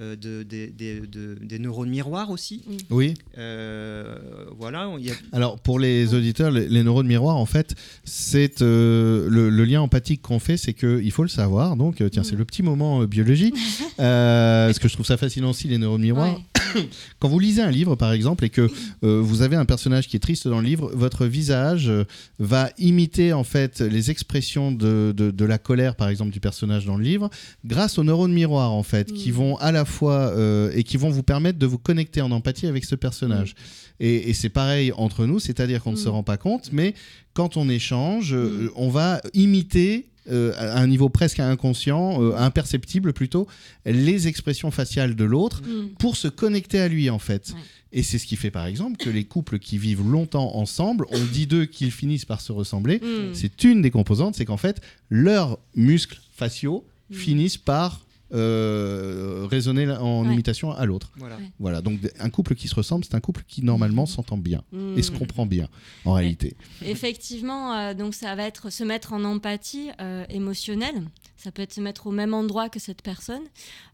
euh, 0.00 0.14
de- 0.16 0.42
des- 0.42 0.68
des- 0.68 1.00
de- 1.00 1.38
des 1.40 1.58
neurones 1.58 1.88
miroirs 1.88 2.30
aussi. 2.30 2.62
Oui. 2.90 3.14
Euh, 3.38 4.16
voilà, 4.58 4.90
il 4.98 5.06
y 5.06 5.10
a, 5.10 5.14
Alors 5.32 5.58
pour 5.58 5.78
les 5.78 6.12
auditeurs, 6.14 6.50
les, 6.50 6.68
les 6.68 6.82
neurones 6.82 7.06
miroirs, 7.06 7.36
en 7.36 7.46
fait, 7.46 7.74
c'est 8.04 8.60
euh, 8.62 9.26
le, 9.30 9.48
le 9.50 9.64
lien 9.64 9.80
empathique 9.80 10.22
qu'on 10.22 10.38
fait, 10.38 10.56
c'est 10.56 10.72
que 10.74 11.00
il 11.02 11.10
faut 11.12 11.22
le 11.22 11.28
savoir. 11.28 11.76
Donc 11.76 12.00
euh, 12.00 12.08
tiens, 12.08 12.22
Mm. 12.22 12.24
c'est 12.24 12.36
le 12.36 12.44
petit 12.44 12.62
moment 12.62 13.02
euh, 13.02 13.06
biologie. 13.06 13.52
Euh, 13.98 14.66
parce 14.66 14.78
que 14.78 14.88
je 14.88 14.92
trouve 14.92 15.06
ça 15.06 15.16
fascinant 15.16 15.50
aussi 15.50 15.68
les 15.68 15.78
neurones 15.78 16.02
miroirs. 16.02 16.38
Ouais. 16.74 16.88
Quand 17.18 17.28
vous 17.28 17.38
lisez 17.38 17.62
un 17.62 17.70
livre, 17.70 17.94
par 17.96 18.12
exemple, 18.12 18.44
et 18.44 18.50
que 18.50 18.68
euh, 19.04 19.20
vous 19.22 19.40
avez 19.40 19.56
un 19.56 19.64
personnage 19.64 20.06
qui 20.06 20.16
est 20.16 20.20
triste 20.20 20.46
dans 20.48 20.60
le 20.60 20.66
livre, 20.66 20.90
votre 20.94 21.24
visage 21.24 21.90
va 22.38 22.68
imiter 22.76 23.32
en 23.32 23.42
fait 23.44 23.80
les 23.80 24.10
expressions 24.10 24.70
de, 24.70 25.14
de, 25.16 25.30
de 25.30 25.44
la 25.46 25.56
colère, 25.56 25.96
par 25.96 26.08
exemple, 26.10 26.30
du 26.30 26.40
personnage 26.40 26.84
dans 26.84 26.98
le 26.98 27.04
livre, 27.04 27.30
grâce 27.64 27.96
aux 27.98 28.04
neurones 28.04 28.34
miroirs, 28.34 28.72
en 28.72 28.82
fait, 28.82 29.10
qui 29.14 29.30
Mm. 29.30 29.34
vont 29.34 29.56
à 29.58 29.72
la 29.72 29.85
fois 29.86 30.30
euh, 30.36 30.70
et 30.74 30.82
qui 30.84 30.96
vont 30.96 31.10
vous 31.10 31.22
permettre 31.22 31.58
de 31.58 31.66
vous 31.66 31.78
connecter 31.78 32.20
en 32.20 32.30
empathie 32.30 32.66
avec 32.66 32.84
ce 32.84 32.94
personnage. 32.94 33.54
Et, 34.00 34.28
et 34.30 34.34
c'est 34.34 34.48
pareil 34.50 34.92
entre 34.96 35.26
nous, 35.26 35.38
c'est-à-dire 35.40 35.82
qu'on 35.82 35.92
ne 35.92 35.96
se 35.96 36.08
Mm. 36.08 36.12
rend 36.12 36.22
pas 36.22 36.36
compte, 36.36 36.70
mais 36.72 36.94
quand 37.34 37.56
on 37.56 37.68
échange, 37.68 38.34
euh, 38.34 38.66
Mm. 38.66 38.70
on 38.76 38.88
va 38.90 39.20
imiter. 39.34 40.06
euh, 40.28 40.52
à 40.58 40.80
un 40.80 40.88
niveau 40.88 41.08
presque 41.08 41.38
inconscient, 41.38 42.20
euh, 42.20 42.34
imperceptible 42.36 43.12
plutôt, 43.12 43.46
les 43.84 44.26
expressions 44.26 44.72
faciales 44.72 45.14
de 45.14 45.22
l'autre 45.22 45.62
Mm. 45.62 45.90
pour 46.00 46.16
se 46.16 46.26
connecter 46.26 46.80
à 46.80 46.88
lui 46.88 47.08
en 47.10 47.20
fait. 47.20 47.50
Ouais. 47.54 47.60
Et 47.92 48.02
c'est 48.02 48.18
ce 48.18 48.26
qui 48.26 48.34
fait 48.34 48.50
par 48.50 48.66
exemple 48.66 48.96
que 48.96 49.08
les 49.08 49.22
couples 49.22 49.60
qui 49.60 49.78
vivent 49.78 50.02
longtemps 50.02 50.56
ensemble, 50.56 51.06
on 51.12 51.24
dit 51.32 51.46
d'eux 51.46 51.64
qu'ils 51.66 51.92
finissent 51.92 52.24
par 52.24 52.40
se 52.40 52.50
ressembler. 52.50 52.96
Mm. 52.98 53.34
C'est 53.34 53.62
une 53.62 53.82
des 53.82 53.92
composantes, 53.92 54.34
c'est 54.34 54.44
qu'en 54.44 54.56
fait, 54.56 54.80
leurs 55.10 55.60
muscles 55.76 56.18
faciaux 56.34 56.84
Mm. 57.10 57.14
finissent 57.14 57.56
par 57.56 58.04
euh, 58.34 59.46
résonner 59.50 59.88
en 59.90 60.24
Ouais. 60.26 60.32
imitation 60.34 60.72
à 60.72 60.84
l'autre. 60.86 61.12
Voilà. 61.16 61.36
Ouais. 61.36 61.50
Voilà, 61.58 61.80
donc 61.80 62.00
un 62.18 62.30
couple 62.30 62.54
qui 62.54 62.68
se 62.68 62.74
ressemble, 62.74 63.04
c'est 63.04 63.14
un 63.14 63.20
couple 63.20 63.42
qui 63.46 63.62
normalement 63.62 64.06
s'entend 64.06 64.36
bien 64.38 64.62
et 64.96 65.02
se 65.02 65.10
comprend 65.10 65.46
bien 65.46 65.68
en 66.04 66.12
réalité. 66.14 66.56
Effectivement, 66.84 67.74
euh, 67.74 67.94
donc 67.94 68.14
ça 68.14 68.34
va 68.34 68.44
être 68.44 68.70
se 68.70 68.84
mettre 68.84 69.12
en 69.12 69.24
empathie 69.24 69.90
euh, 70.00 70.24
émotionnelle. 70.28 71.02
Ça 71.36 71.52
peut 71.52 71.62
être 71.62 71.74
se 71.74 71.80
mettre 71.80 72.06
au 72.06 72.12
même 72.12 72.32
endroit 72.32 72.68
que 72.70 72.78
cette 72.78 73.02
personne. 73.02 73.44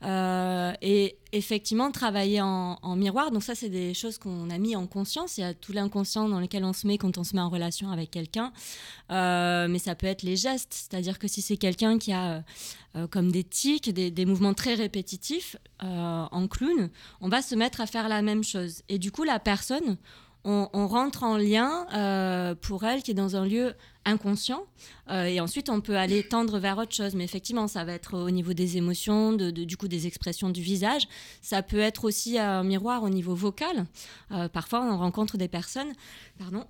Euh, 0.04 0.72
et 0.80 1.16
effectivement, 1.32 1.90
travailler 1.90 2.40
en, 2.40 2.96
miroir. 2.96 3.32
Donc 3.32 3.42
ça, 3.42 3.54
c'est 3.54 3.68
des 3.68 3.94
choses 3.94 4.18
qu'on 4.18 4.48
a 4.50 4.58
mis 4.58 4.76
en 4.76 4.86
conscience. 4.86 5.38
Il 5.38 5.40
y 5.40 5.44
a 5.44 5.52
tout 5.52 5.72
l'inconscient 5.72 6.28
dans 6.28 6.38
lequel 6.38 6.64
on 6.64 6.72
se 6.72 6.86
met 6.86 6.98
quand 6.98 7.18
on 7.18 7.24
se 7.24 7.34
met 7.34 7.42
en 7.42 7.48
relation 7.48 7.90
avec 7.90 8.10
quelqu'un. 8.10 8.52
Euh, 9.10 9.66
mais 9.68 9.78
ça 9.78 9.94
peut 9.94 10.06
être 10.06 10.22
les 10.22 10.36
gestes. 10.36 10.72
C'est-à-dire 10.72 11.18
que 11.18 11.26
si 11.26 11.42
c'est 11.42 11.56
quelqu'un 11.56 11.98
qui 11.98 12.12
a 12.12 12.44
euh, 12.94 13.06
comme 13.08 13.32
des 13.32 13.44
tics, 13.44 13.90
des, 13.92 14.26
mouvements 14.26 14.54
très 14.54 14.74
répétitifs 14.74 15.56
en 15.80 16.46
clown, 16.46 16.90
on 17.20 17.28
va 17.28 17.42
se 17.42 17.56
mettre 17.56 17.80
à 17.80 17.86
faire 17.86 18.08
la 18.08 18.22
même 18.22 18.44
chose. 18.44 18.82
Et 18.88 18.98
du 18.98 19.10
coup, 19.10 19.24
la 19.24 19.40
personne, 19.40 19.96
on, 20.44 20.86
rentre 20.86 21.24
en 21.24 21.36
lien 21.36 22.54
pour 22.60 22.84
elle 22.84 23.02
qui 23.02 23.10
est 23.10 23.14
dans 23.14 23.34
un 23.34 23.46
lieu 23.46 23.74
inconscient 24.04 24.64
euh, 25.10 25.24
et 25.24 25.40
ensuite 25.40 25.70
on 25.70 25.80
peut 25.80 25.96
aller 25.96 26.22
tendre 26.22 26.58
vers 26.58 26.78
autre 26.78 26.94
chose. 26.94 27.14
Mais 27.14 27.24
effectivement 27.24 27.68
ça 27.68 27.84
va 27.84 27.92
être 27.92 28.18
au 28.18 28.30
niveau 28.30 28.52
des 28.52 28.76
émotions 28.76 29.32
de, 29.32 29.50
du 29.50 29.76
coup 29.76 29.88
des 29.88 30.06
expressions 30.06 30.50
du 30.50 30.62
visage. 30.62 31.08
Ça 31.40 31.62
peut 31.62 31.80
être 31.80 32.04
aussi 32.04 32.38
un 32.38 32.62
miroir 32.62 33.02
au 33.02 33.08
niveau 33.08 33.34
vocal. 33.34 33.86
Euh, 34.30 34.48
parfois 34.48 34.82
on 34.82 34.96
rencontre 34.96 35.36
des 35.36 35.48
personnes 35.48 35.92
pardon 36.38 36.64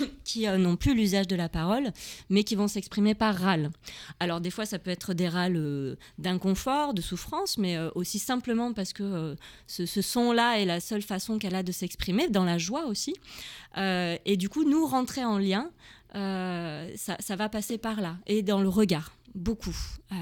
qui 0.24 0.46
euh, 0.46 0.56
n'ont 0.56 0.76
plus 0.76 0.94
l'usage 0.94 1.26
de 1.26 1.36
la 1.36 1.48
parole 1.48 1.92
mais 2.28 2.44
qui 2.44 2.54
vont 2.54 2.68
s'exprimer 2.68 3.14
par 3.14 3.34
râle 3.34 3.70
alors 4.18 4.40
des 4.40 4.50
fois 4.50 4.66
ça 4.66 4.78
peut 4.78 4.90
être 4.90 5.14
des 5.14 5.28
râles 5.28 5.56
euh, 5.56 5.96
d'inconfort 6.18 6.94
de 6.94 7.00
souffrance 7.00 7.58
mais 7.58 7.76
euh, 7.76 7.90
aussi 7.94 8.18
simplement 8.18 8.72
parce 8.72 8.92
que 8.92 9.36
ce, 9.66 9.86
son-là 9.86 10.60
est 10.60 10.64
la 10.64 10.80
seule 10.80 11.02
façon 11.02 11.38
qu'elle 11.38 11.54
a 11.54 11.62
de 11.62 11.72
s'exprimer, 11.72 12.28
dans 12.28 12.44
la 12.44 12.58
joie 12.58 12.86
aussi. 12.86 13.14
Et 13.76 14.36
du 14.36 14.48
coup, 14.48 14.64
nous 14.64 14.86
rentrer 14.86 15.24
en 15.24 15.38
lien, 15.38 15.70
ça 16.12 17.36
va 17.36 17.48
passer 17.48 17.78
par 17.78 18.00
là. 18.00 18.16
Et 18.26 18.42
dans 18.42 18.60
le 18.60 18.68
regard, 18.68 19.16
beaucoup. 19.34 19.76
Euh, 20.12 20.16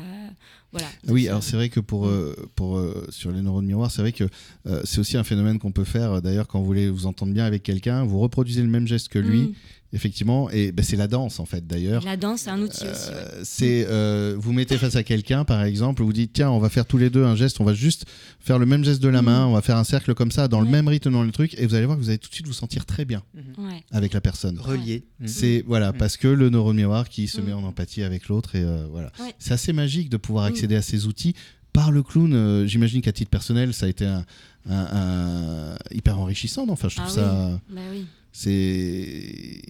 voilà. 0.73 0.87
Oui, 1.09 1.29
alors 1.29 1.43
c'est 1.43 1.57
vrai 1.57 1.69
que 1.71 1.81
pour, 1.81 2.07
Mm. 2.07 2.11
euh, 2.11 2.35
pour, 2.55 2.77
euh, 2.77 3.07
sur 3.11 3.31
les 3.33 3.41
neurones 3.41 3.65
miroirs, 3.67 3.91
c'est 3.91 4.03
vrai 4.03 4.13
que 4.13 4.25
euh, 4.67 4.83
c'est 4.85 4.99
aussi 4.99 5.17
un 5.17 5.25
phénomène 5.25 5.59
qu'on 5.59 5.73
peut 5.73 5.85
faire. 5.85 6.21
D'ailleurs, 6.21 6.47
quand 6.47 6.61
vous 6.61 6.67
voulez 6.67 6.91
vous 6.91 7.07
entendre 7.07 7.33
bien 7.33 7.45
avec 7.47 7.63
quelqu'un, 7.63 8.05
vous 8.05 8.19
reproduisez 8.19 8.61
le 8.63 8.69
même 8.69 8.87
geste 8.87 9.09
que 9.09 9.19
lui, 9.19 9.41
Mm. 9.41 9.53
effectivement, 9.95 10.51
et 10.51 10.71
ben, 10.73 10.85
c'est 10.85 10.97
la 10.97 11.07
danse 11.09 11.41
en 11.41 11.47
fait 11.47 11.67
d'ailleurs. 11.67 12.05
La 12.05 12.19
danse, 12.19 12.43
c'est 12.43 12.51
un 12.51 12.61
outil 12.61 12.85
aussi. 12.85 13.09
ouais. 13.09 13.41
C'est 13.45 13.87
euh, 13.89 14.37
vous 14.39 14.53
mettez 14.53 14.77
face 14.77 14.97
à 14.97 15.03
quelqu'un 15.03 15.45
par 15.47 15.63
exemple 15.65 16.03
vous 16.03 16.13
dites 16.13 16.33
tiens 16.35 16.51
on 16.51 16.59
va 16.59 16.69
faire 16.69 16.85
tous 16.85 16.99
les 16.99 17.09
deux 17.09 17.25
un 17.25 17.35
geste 17.37 17.61
on 17.61 17.65
va 17.65 17.73
juste 17.73 18.05
faire 18.41 18.59
le 18.59 18.67
même 18.67 18.85
geste 18.85 19.01
de 19.03 19.09
la 19.09 19.23
main 19.23 19.47
on 19.47 19.53
va 19.55 19.63
faire 19.63 19.77
un 19.79 19.85
cercle 19.85 20.15
comme 20.15 20.31
ça 20.31 20.47
dans 20.49 20.61
le 20.61 20.69
même 20.69 20.89
rythme 20.89 21.11
dans 21.13 21.23
le 21.23 21.31
truc 21.31 21.55
et 21.57 21.65
vous 21.67 21.75
allez 21.75 21.87
voir 21.87 21.97
que 21.97 22.03
vous 22.03 22.11
allez 22.11 22.19
tout 22.19 22.29
de 22.29 22.35
suite 22.35 22.47
vous 22.47 22.53
sentir 22.53 22.85
très 22.85 23.07
bien 23.07 23.23
Ouais. 23.57 23.83
avec 23.91 24.13
la 24.13 24.21
personne 24.21 24.59
Relié. 24.59 25.05
Mm. 25.21 25.27
c'est 25.27 25.65
voilà 25.67 25.93
Mhm. 25.93 25.99
parce 25.99 26.17
que 26.19 26.29
le 26.29 26.51
neurone 26.51 26.77
miroir 26.77 27.09
qui 27.09 27.27
se 27.29 27.41
met 27.41 27.55
en 27.55 27.65
empathie 27.65 28.03
avec 28.03 28.29
l'autre 28.29 28.57
et 28.57 28.63
euh, 28.63 28.87
voilà 28.91 29.11
Ouais. 29.21 29.33
c'est 29.39 29.55
assez 29.55 29.73
magique 29.83 30.09
de 30.11 30.19
pouvoir 30.19 30.45
Mhm. 30.45 30.53
accéder 30.53 30.77
à 30.77 30.83
ces 30.83 31.07
outils 31.07 31.35
par 31.73 31.91
le 31.91 32.03
clown 32.03 32.33
euh, 32.35 32.67
j'imagine 32.67 33.01
qu'à 33.03 33.13
titre 33.13 33.31
personnel 33.31 33.73
ça 33.73 33.87
a 33.87 33.89
été 33.89 34.05
un, 34.07 34.25
un- 34.69 34.89
un- 35.03 35.77
hyper 35.99 36.19
enrichissant 36.19 36.67
non? 36.67 36.73
Enfin 36.75 36.89
je 36.89 36.97
trouve 36.97 37.09
Ah 37.11 37.15
ça 37.21 37.61
Bah 37.71 37.81
oui. 37.93 38.05
c'est 38.33 39.63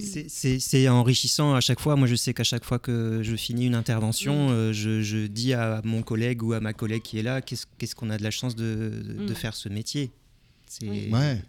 enrichissant 0.88 1.54
à 1.54 1.60
chaque 1.60 1.80
fois. 1.80 1.96
Moi, 1.96 2.06
je 2.06 2.14
sais 2.14 2.34
qu'à 2.34 2.44
chaque 2.44 2.64
fois 2.64 2.78
que 2.78 3.20
je 3.22 3.36
finis 3.36 3.66
une 3.66 3.74
intervention, 3.74 4.48
Mm. 4.48 4.52
euh, 4.52 4.72
je, 4.72 5.02
je 5.02 5.26
dis 5.26 5.52
à 5.54 5.80
mon 5.84 6.02
collègue 6.02 6.42
ou 6.42 6.52
à 6.52 6.60
ma 6.60 6.72
collègue 6.72 7.02
qui 7.02 7.18
est 7.18 7.22
là, 7.22 7.40
qu'est-ce 7.40 7.66
qu'est-ce 7.78 7.94
qu'on 7.94 8.10
a 8.10 8.18
de 8.18 8.22
la 8.22 8.30
chance 8.30 8.56
de, 8.56 8.92
de- 9.04 9.24
de 9.26 9.32
Mm. 9.32 9.34
faire 9.34 9.54
ce 9.54 9.68
métier? 9.68 10.10
C'est 10.66 10.88
ouais 10.88 11.42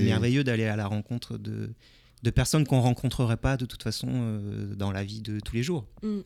merveilleux 0.00 0.44
d'aller 0.44 0.64
à 0.64 0.76
la 0.76 0.86
rencontre 0.86 1.36
de, 1.36 1.70
de 2.22 2.30
personnes 2.30 2.66
qu'on 2.66 2.80
rencontrerait 2.80 3.36
pas 3.36 3.56
de 3.58 3.66
toute 3.66 3.82
façon 3.82 4.08
euh, 4.10 4.74
dans 4.74 4.92
la 4.92 5.04
vie 5.04 5.20
de 5.20 5.40
tous 5.40 5.54
les 5.56 5.62
jours. 5.62 5.84
Mm. 6.02 6.20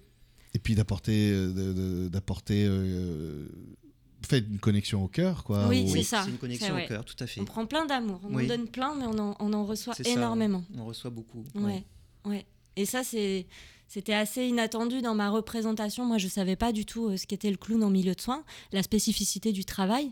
Et 0.57 0.59
puis 0.59 0.75
d'apporter 0.75 1.31
euh, 1.33 2.09
d'apporter 2.09 2.64
euh, 2.66 3.47
fait 4.27 4.38
une 4.38 4.59
connexion 4.59 5.05
au 5.05 5.09
cœur 5.09 5.45
quoi 5.45 5.69
Oui, 5.69 5.87
c'est 5.88 6.03
ça. 6.03 6.23
C'est 6.25 6.31
une 6.31 6.38
connexion 6.38 6.75
au 6.75 6.87
cœur, 6.88 7.05
tout 7.05 7.14
à 7.21 7.27
fait. 7.27 7.40
On 7.42 7.45
prend 7.45 7.66
plein 7.66 7.85
d'amour. 7.85 8.21
On 8.25 8.35
Oui. 8.35 8.45
en 8.45 8.49
donne 8.49 8.66
plein, 8.69 8.95
mais 8.97 9.05
on 9.07 9.19
en, 9.19 9.37
on 9.38 9.53
en 9.53 9.64
reçoit 9.66 9.95
ça. 9.95 10.03
énormément. 10.09 10.64
On 10.77 10.87
reçoit 10.87 11.11
beaucoup. 11.11 11.45
Ouais, 11.55 11.85
ouais. 12.25 12.47
Et 12.75 12.87
ça, 12.87 13.05
c'est, 13.05 13.47
c'était 13.88 14.14
assez 14.14 14.46
inattendu 14.46 15.01
dans 15.01 15.14
ma 15.14 15.31
représentation. 15.31 16.05
Moi, 16.05 16.18
je 16.18 16.29
savais 16.29 16.57
pas 16.57 16.72
du 16.72 16.85
tout 16.85 17.09
euh, 17.09 17.16
ce 17.16 17.27
qu'était 17.27 17.51
le 17.51 17.57
clown 17.57 17.83
en 17.85 17.90
milieu 17.90 18.14
de 18.14 18.20
soins, 18.20 18.42
la 18.72 18.83
spécificité 18.83 19.53
du 19.53 19.64
travail. 19.64 20.11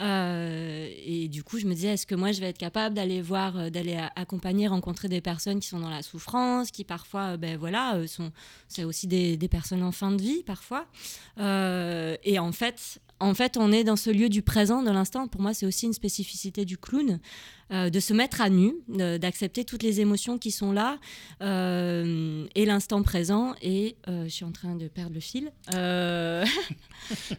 Euh, 0.00 0.88
et 1.04 1.28
du 1.28 1.44
coup, 1.44 1.58
je 1.58 1.66
me 1.66 1.74
disais, 1.74 1.88
est-ce 1.88 2.06
que 2.06 2.14
moi, 2.14 2.32
je 2.32 2.40
vais 2.40 2.48
être 2.48 2.58
capable 2.58 2.94
d'aller 2.94 3.20
voir, 3.20 3.58
euh, 3.58 3.70
d'aller 3.70 3.98
accompagner, 4.16 4.68
rencontrer 4.68 5.08
des 5.08 5.20
personnes 5.20 5.60
qui 5.60 5.68
sont 5.68 5.80
dans 5.80 5.90
la 5.90 6.02
souffrance, 6.02 6.70
qui 6.70 6.84
parfois, 6.84 7.36
ben 7.36 7.58
voilà, 7.58 8.06
sont, 8.06 8.32
c'est 8.68 8.84
aussi 8.84 9.06
des, 9.06 9.36
personnes 9.50 9.82
en 9.82 9.92
fin 9.92 10.12
de 10.12 10.22
vie 10.22 10.42
parfois. 10.44 10.86
Et 11.38 12.38
en 12.38 12.52
fait, 12.52 13.00
en 13.20 13.34
fait, 13.34 13.56
on 13.58 13.70
est 13.70 13.84
dans 13.84 13.96
ce 13.96 14.10
lieu 14.10 14.28
du 14.28 14.42
présent, 14.42 14.82
de 14.82 14.90
l'instant. 14.90 15.28
Pour 15.28 15.40
moi, 15.42 15.52
c'est 15.54 15.66
aussi 15.66 15.86
une 15.86 15.92
spécificité 15.92 16.64
du 16.64 16.78
clown, 16.78 17.20
euh, 17.72 17.88
de 17.90 18.00
se 18.00 18.12
mettre 18.14 18.40
à 18.40 18.48
nu, 18.50 18.72
d'accepter 18.88 19.64
toutes 19.64 19.82
les 19.82 20.00
émotions 20.00 20.38
qui 20.38 20.50
sont 20.50 20.72
là, 20.72 20.98
euh, 21.42 22.46
et 22.54 22.64
l'instant 22.66 23.02
présent. 23.02 23.54
Et 23.62 23.96
euh, 24.08 24.24
je 24.24 24.28
suis 24.30 24.44
en 24.44 24.52
train 24.52 24.74
de 24.74 24.88
perdre 24.88 25.14
le 25.14 25.20
fil. 25.20 25.52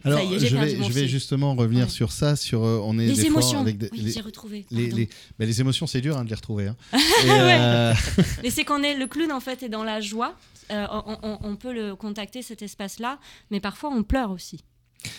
Alors 0.04 0.20
y 0.20 0.34
est, 0.34 0.38
j'ai 0.38 0.48
je 0.48 0.56
vais 0.92 1.02
je 1.02 1.06
justement 1.06 1.54
revenir 1.54 1.84
Ouais. 1.84 1.90
sur 1.90 2.12
ça 2.12 2.36
sur 2.36 2.60
on 2.62 2.98
est 2.98 3.06
les 3.06 3.14
des 3.14 3.16
fois 3.22 3.26
émotions. 3.26 3.60
avec 3.60 3.78
des- 3.78 3.88
oui, 3.92 4.00
les, 4.02 4.10
j'ai 4.12 4.20
retrouvé. 4.20 4.66
les, 4.70 4.88
pardon. 4.88 5.06
les- 5.38 5.46
les 5.46 5.60
émotions 5.60 5.86
c'est 5.86 6.00
dur 6.00 6.16
hein, 6.16 6.24
de 6.24 6.28
les 6.30 6.34
retrouver 6.34 6.66
hein. 6.68 6.76
Et, 6.92 8.40
Mais 8.42 8.50
c'est 8.50 8.64
qu'on 8.64 8.82
est 8.82 8.94
le 8.96 9.06
clown 9.06 9.32
en 9.32 9.40
fait 9.40 9.62
est 9.62 9.68
dans 9.68 9.84
la 9.84 10.00
joie. 10.00 10.36
On, 10.70 11.16
on- 11.22 11.38
on 11.42 11.56
peut 11.56 11.72
le 11.72 11.94
contacter 11.96 12.40
cet 12.42 12.62
espace-là, 12.62 13.18
mais 13.50 13.60
parfois 13.60 13.90
on 13.90 14.02
pleure 14.02 14.30
aussi. 14.30 14.64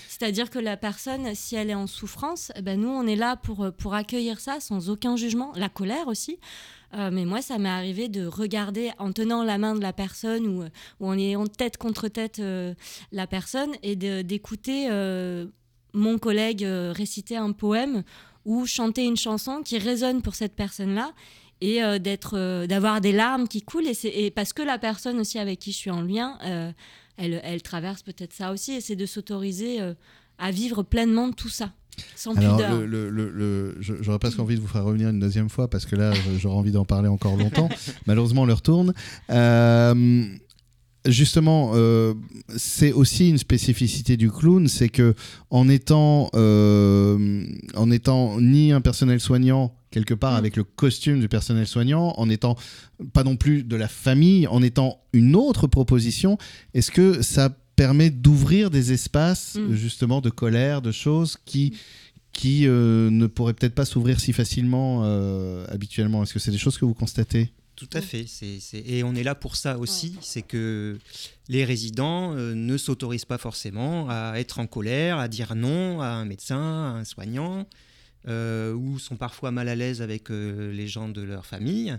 C'est-à-dire 0.08 0.50
que 0.50 0.60
la 0.60 0.78
personne, 0.78 1.34
si 1.36 1.56
elle 1.56 1.70
est 1.70 1.76
en 1.76 1.88
souffrance, 1.88 2.52
eh 2.56 2.62
ben 2.62 2.80
nous 2.80 2.90
on 2.90 3.06
est 3.08 3.16
là 3.16 3.36
pour 3.36 3.72
pour 3.78 3.94
accueillir 3.94 4.40
ça 4.40 4.60
sans 4.60 4.90
aucun 4.90 5.16
jugement. 5.16 5.52
La 5.56 5.70
colère 5.70 6.08
aussi. 6.08 6.40
Euh, 6.96 7.10
mais 7.12 7.26
moi, 7.26 7.42
ça 7.42 7.58
m'est 7.58 7.70
arrivé 7.70 8.08
de 8.08 8.26
regarder 8.28 8.92
en 9.00 9.12
tenant 9.12 9.44
la 9.44 9.58
main 9.58 9.74
de 9.74 9.82
la 9.82 9.94
personne 9.94 10.46
ou, 10.46 10.64
ou 11.00 11.08
en 11.08 11.18
ayant 11.18 11.48
tête 11.48 11.78
contre 11.78 12.08
tête 12.08 12.38
euh, 12.40 12.76
la 13.12 13.26
personne 13.26 13.72
et 13.82 13.96
d'écouter 13.96 14.90
euh, 14.92 15.48
mon 15.94 16.20
collègue 16.20 16.64
euh, 16.64 16.94
réciter 16.96 17.36
un 17.36 17.52
poème 17.52 18.04
ou 18.46 18.66
chanter 18.66 19.06
une 19.06 19.18
chanson 19.18 19.64
qui 19.64 19.78
résonne 19.78 20.22
pour 20.22 20.36
cette 20.36 20.56
personne-là 20.56 21.14
et 21.62 21.84
euh, 21.84 21.98
euh, 22.34 22.68
d'avoir 22.68 23.02
des 23.02 23.12
larmes 23.12 23.48
qui 23.48 23.62
coulent. 23.62 23.88
Et, 23.88 24.26
et 24.26 24.32
parce 24.32 24.54
que 24.54 24.62
la 24.62 24.78
personne 24.78 25.20
aussi 25.20 25.40
avec 25.40 25.60
qui 25.60 25.72
je 25.72 25.78
suis 25.78 25.92
en 25.92 26.02
lien, 26.02 26.38
euh, 26.44 26.72
elle, 27.18 27.40
elle 27.44 27.62
traverse 27.62 28.02
peut-être 28.04 28.34
ça 28.34 28.52
aussi, 28.52 28.74
et 28.74 28.82
c'est 28.82 28.96
de 28.96 29.06
s'autoriser 29.06 29.82
euh, 29.82 29.94
à 30.38 30.52
vivre 30.52 30.84
pleinement 30.84 31.32
tout 31.32 31.50
ça, 31.50 31.72
sans 32.16 32.36
alors 32.38 32.58
pudeur. 32.58 32.80
le, 32.80 32.86
le- 32.86 33.10
le- 33.10 33.30
le- 33.32 33.78
j'aurais 33.80 34.20
presque 34.20 34.40
envie 34.40 34.56
de 34.56 34.62
vous 34.62 34.68
faire 34.68 34.84
revenir 34.84 35.10
une 35.10 35.20
deuxième 35.20 35.50
fois 35.50 35.70
parce 35.70 35.86
que 35.86 35.96
là 35.96 36.12
j'aurais 36.40 36.56
envie 36.58 36.72
d'en 36.72 36.86
parler 36.86 37.08
encore 37.08 37.38
longtemps 37.38 37.70
malheureusement 38.08 38.46
l'heure 38.46 38.64
tourne 38.64 38.94
Euh, 39.30 40.26
Justement, 41.06 41.72
euh, 41.76 42.14
c'est 42.56 42.94
aussi 42.94 43.30
une 43.30 43.38
spécificité 43.38 44.16
du 44.16 44.32
clown, 44.32 44.70
c'est 44.70 44.88
que 44.88 45.16
en 45.50 45.68
étant, 45.68 46.30
euh, 46.34 47.46
en 47.76 47.92
étant 47.92 48.40
ni 48.40 48.72
un 48.72 48.80
personnel 48.80 49.20
soignant 49.20 49.76
quelque 49.92 50.14
part 50.14 50.34
Mm. 50.34 50.38
avec 50.38 50.56
le 50.56 50.64
costume 50.64 51.20
du 51.20 51.28
personnel 51.28 51.68
soignant, 51.68 52.14
en 52.18 52.30
étant 52.30 52.56
pas 53.12 53.24
non 53.26 53.36
plus 53.36 53.64
de 53.64 53.76
la 53.76 53.90
famille, 53.90 54.48
en 54.48 54.64
étant 54.64 55.02
une 55.12 55.36
autre 55.36 55.68
proposition, 55.68 56.38
est-ce 56.74 56.90
que 56.90 57.22
ça 57.22 57.50
permet 57.76 58.10
d'ouvrir 58.10 58.70
des 58.70 58.94
espaces 58.94 59.56
Mm. 59.60 59.74
justement 59.74 60.22
de 60.22 60.30
colère, 60.30 60.82
de 60.82 60.92
choses 60.92 61.38
qui 61.46 61.74
qui 62.32 62.66
euh, 62.66 63.12
ne 63.12 63.28
pourraient 63.28 63.54
peut-être 63.54 63.76
pas 63.76 63.86
s'ouvrir 63.86 64.20
si 64.20 64.34
facilement 64.34 65.04
habituellement? 65.70 66.24
Est-ce 66.24 66.34
que 66.34 66.40
c'est 66.40 66.50
des 66.50 66.58
choses 66.58 66.78
que 66.80 66.86
vous 66.86 66.96
constatez? 66.96 67.52
Tout 67.76 67.90
à 67.94 68.02
fait. 68.02 68.26
C'est, 68.28 68.60
c'est- 68.60 68.84
Et 68.88 69.04
on 69.04 69.16
est 69.16 69.24
là 69.24 69.36
pour 69.36 69.56
ça 69.56 69.78
aussi. 69.78 70.16
C'est 70.22 70.42
que 70.44 70.98
les 71.50 71.66
résidents 71.66 72.34
euh, 72.36 72.54
ne 72.54 72.78
s'autorisent 72.78 73.26
pas 73.26 73.38
forcément 73.40 74.08
à 74.10 74.34
être 74.38 74.60
en 74.60 74.68
colère, 74.68 75.18
à 75.18 75.28
dire 75.28 75.56
non 75.56 76.00
à 76.02 76.08
un 76.08 76.26
médecin, 76.26 76.58
à 76.58 77.00
un 77.00 77.04
soignant, 77.04 77.68
euh, 78.28 78.74
ou 78.74 79.00
sont 79.00 79.16
parfois 79.18 79.52
mal 79.52 79.68
à 79.70 79.76
l'aise 79.76 80.02
avec 80.02 80.30
euh, 80.32 80.72
les 80.72 80.88
gens 80.88 81.10
de 81.10 81.22
leur 81.22 81.46
famille. 81.46 81.98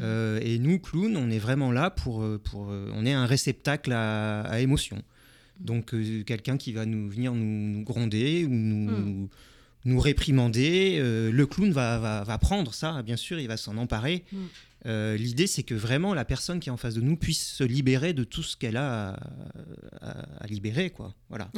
Euh, 0.00 0.40
et 0.42 0.58
nous, 0.58 0.78
clowns, 0.78 1.16
on 1.18 1.30
est 1.30 1.38
vraiment 1.38 1.70
là 1.70 1.90
pour. 1.90 2.24
pour 2.44 2.60
on 2.68 3.04
est 3.04 3.12
un 3.12 3.26
réceptacle 3.26 3.92
à, 3.92 4.40
à 4.42 4.60
émotion. 4.60 5.02
Donc, 5.60 5.92
euh, 5.92 6.22
quelqu'un 6.24 6.56
qui 6.56 6.72
va 6.72 6.86
nous 6.86 7.10
venir 7.10 7.34
nous, 7.34 7.68
nous 7.68 7.82
gronder 7.84 8.46
ou 8.46 8.50
nous, 8.54 8.90
Mm. 8.90 9.28
Nous 9.84 9.98
réprimander, 10.00 10.96
euh, 10.98 11.30
le 11.32 11.46
clown 11.46 11.72
va, 11.72 11.98
va, 11.98 12.24
va 12.24 12.38
prendre 12.38 12.72
ça, 12.74 13.02
bien 13.02 13.16
sûr, 13.16 13.38
il 13.40 13.48
va 13.48 13.56
s'en 13.56 13.76
emparer. 13.76 14.24
Mm. 14.32 14.36
Euh, 14.86 15.16
L'idée, 15.16 15.46
c'est 15.46 15.62
que 15.62 15.74
vraiment 15.74 16.12
la 16.14 16.24
personne 16.24 16.58
qui 16.60 16.68
est 16.68 16.72
en 16.72 16.76
face 16.76 16.94
de 16.94 17.00
nous 17.00 17.16
puisse 17.16 17.46
se 17.54 17.62
libérer 17.64 18.12
de 18.12 18.24
tout 18.24 18.42
ce 18.42 18.56
qu'elle 18.56 18.76
a 18.76 19.10
à, 19.10 19.16
à- 20.00 20.26
à 20.40 20.46
libérer. 20.48 20.90
Quoi. 20.90 21.14
Voilà. 21.28 21.50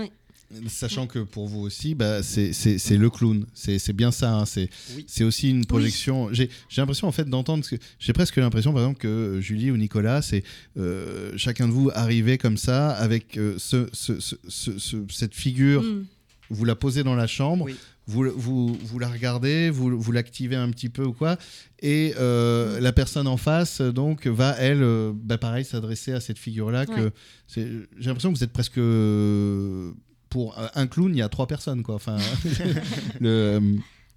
Sachant 0.68 1.06
que 1.06 1.20
pour 1.20 1.48
vous 1.48 1.60
aussi, 1.60 1.94
bah, 1.94 2.22
c'est 2.22 2.52
c'est- 2.52 2.76
c'est 2.78 2.98
le 2.98 3.08
clown. 3.10 3.46
C'est 3.54 3.78
c'est 3.78 3.94
bien 3.94 4.12
ça. 4.12 4.30
hein. 4.34 4.44
C'est 4.44 4.68
Oui. 4.94 5.06
aussi 5.24 5.48
une 5.50 5.64
projection. 5.64 6.32
J'ai 6.32 6.50
j'ai 6.68 6.82
l'impression 6.82 7.08
en 7.08 7.12
fait 7.12 7.24
d'entendre. 7.24 7.64
J'ai 7.98 8.12
presque 8.12 8.36
l'impression 8.36 8.72
par 8.72 8.82
exemple 8.82 9.00
que 9.00 9.38
Julie 9.40 9.70
ou 9.70 9.76
Nicolas, 9.78 10.20
c'est 10.22 10.44
euh, 10.76 11.32
chacun 11.36 11.66
de 11.66 11.72
vous 11.72 11.90
arrivait 11.94 12.36
comme 12.38 12.58
ça 12.58 12.90
avec 12.90 13.38
euh, 13.38 13.54
ce, 13.58 13.88
ce- 13.94 14.20
ce- 14.20 14.36
ce- 14.46 14.78
ce- 14.78 15.04
cette 15.08 15.34
figure. 15.34 15.82
Mm. 15.82 16.04
Vous 16.50 16.64
la 16.66 16.76
posez 16.76 17.02
dans 17.04 17.16
la 17.16 17.26
chambre. 17.26 17.64
Oui. 17.64 17.74
Vous, 18.06 18.30
vous, 18.36 18.76
vous 18.82 18.98
la 18.98 19.08
regardez, 19.08 19.70
vous, 19.70 19.98
vous 19.98 20.12
l'activez 20.12 20.56
un 20.56 20.68
petit 20.70 20.90
peu 20.90 21.04
ou 21.04 21.12
quoi, 21.14 21.38
et 21.80 22.12
euh, 22.18 22.78
la 22.80 22.92
personne 22.92 23.26
en 23.26 23.36
face 23.38 23.80
donc 23.80 24.26
va 24.26 24.54
elle, 24.58 24.82
euh, 24.82 25.12
bah, 25.14 25.38
pareil, 25.38 25.64
s'adresser 25.64 26.12
à 26.12 26.20
cette 26.20 26.38
figure-là. 26.38 26.84
que 26.84 26.92
Ouais. 27.06 27.10
c'est- 27.46 27.68
J'ai 27.98 28.06
l'impression 28.06 28.30
que 28.32 28.36
vous 28.38 28.44
êtes 28.44 28.52
presque 28.52 28.76
euh, 28.78 29.92
pour 30.28 30.54
un 30.74 30.86
clown, 30.86 31.14
il 31.14 31.18
y 31.18 31.22
a 31.22 31.28
trois 31.30 31.46
personnes 31.46 31.82
quoi. 31.82 31.94
Enfin, 31.94 32.16
le, 33.20 33.60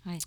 Ouais. 0.05 0.17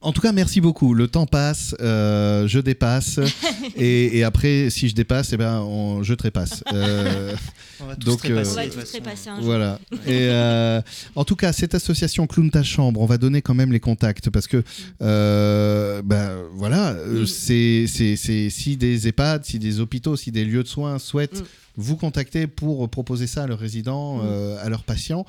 En 0.00 0.12
tout 0.12 0.20
cas, 0.20 0.30
merci 0.32 0.60
beaucoup. 0.60 0.94
Le 0.94 1.08
temps 1.08 1.26
passe, 1.26 1.74
euh, 1.80 2.46
je 2.46 2.60
dépasse, 2.60 3.18
et, 3.76 4.18
et 4.18 4.22
après, 4.22 4.70
si 4.70 4.88
je 4.88 4.94
dépasse, 4.94 5.32
eh 5.32 5.36
ben, 5.36 5.60
on- 5.60 6.02
je 6.04 6.14
trépasse. 6.14 6.62
Euh, 6.72 7.34
On 7.80 7.86
va 7.86 7.96
tous 7.96 8.06
Donc, 8.06 8.18
trépasser, 8.18 8.50
euh, 8.50 8.52
On 8.52 8.56
va 8.56 8.62
de 8.64 8.70
toute 8.70 8.74
tous 8.74 8.80
façon. 8.80 8.92
trépasser 9.02 9.30
un 9.30 9.36
jour. 9.36 9.44
voilà. 9.44 9.78
Et 10.06 10.28
euh, 10.28 10.80
en 11.16 11.24
tout 11.24 11.36
cas, 11.36 11.52
cette 11.52 11.74
association 11.74 12.26
Clown 12.26 12.50
ta 12.50 12.62
chambre, 12.62 13.00
on 13.00 13.06
va 13.06 13.18
donner 13.18 13.40
quand 13.42 13.54
même 13.54 13.72
les 13.72 13.80
contacts 13.80 14.30
parce 14.30 14.46
que 14.46 14.62
euh, 15.02 16.02
ben 16.04 16.30
voilà, 16.54 16.96
c'est 17.26 17.86
c'est 17.88 18.16
c'est 18.16 18.50
si 18.50 18.76
des 18.76 19.08
EHPAD, 19.08 19.44
si 19.44 19.58
des 19.58 19.80
hôpitaux, 19.80 20.16
si 20.16 20.30
des 20.32 20.44
lieux 20.44 20.62
de 20.62 20.68
soins 20.68 20.98
souhaitent 20.98 21.40
Mm. 21.40 21.44
Vous 21.78 21.96
contacter 21.96 22.46
pour 22.46 22.88
proposer 22.90 23.26
ça 23.26 23.44
à 23.44 23.46
leurs 23.46 23.58
résidents, 23.60 24.16
Mm. 24.18 24.20
euh, 24.24 24.64
à 24.64 24.68
leurs 24.68 24.82
patients, 24.84 25.24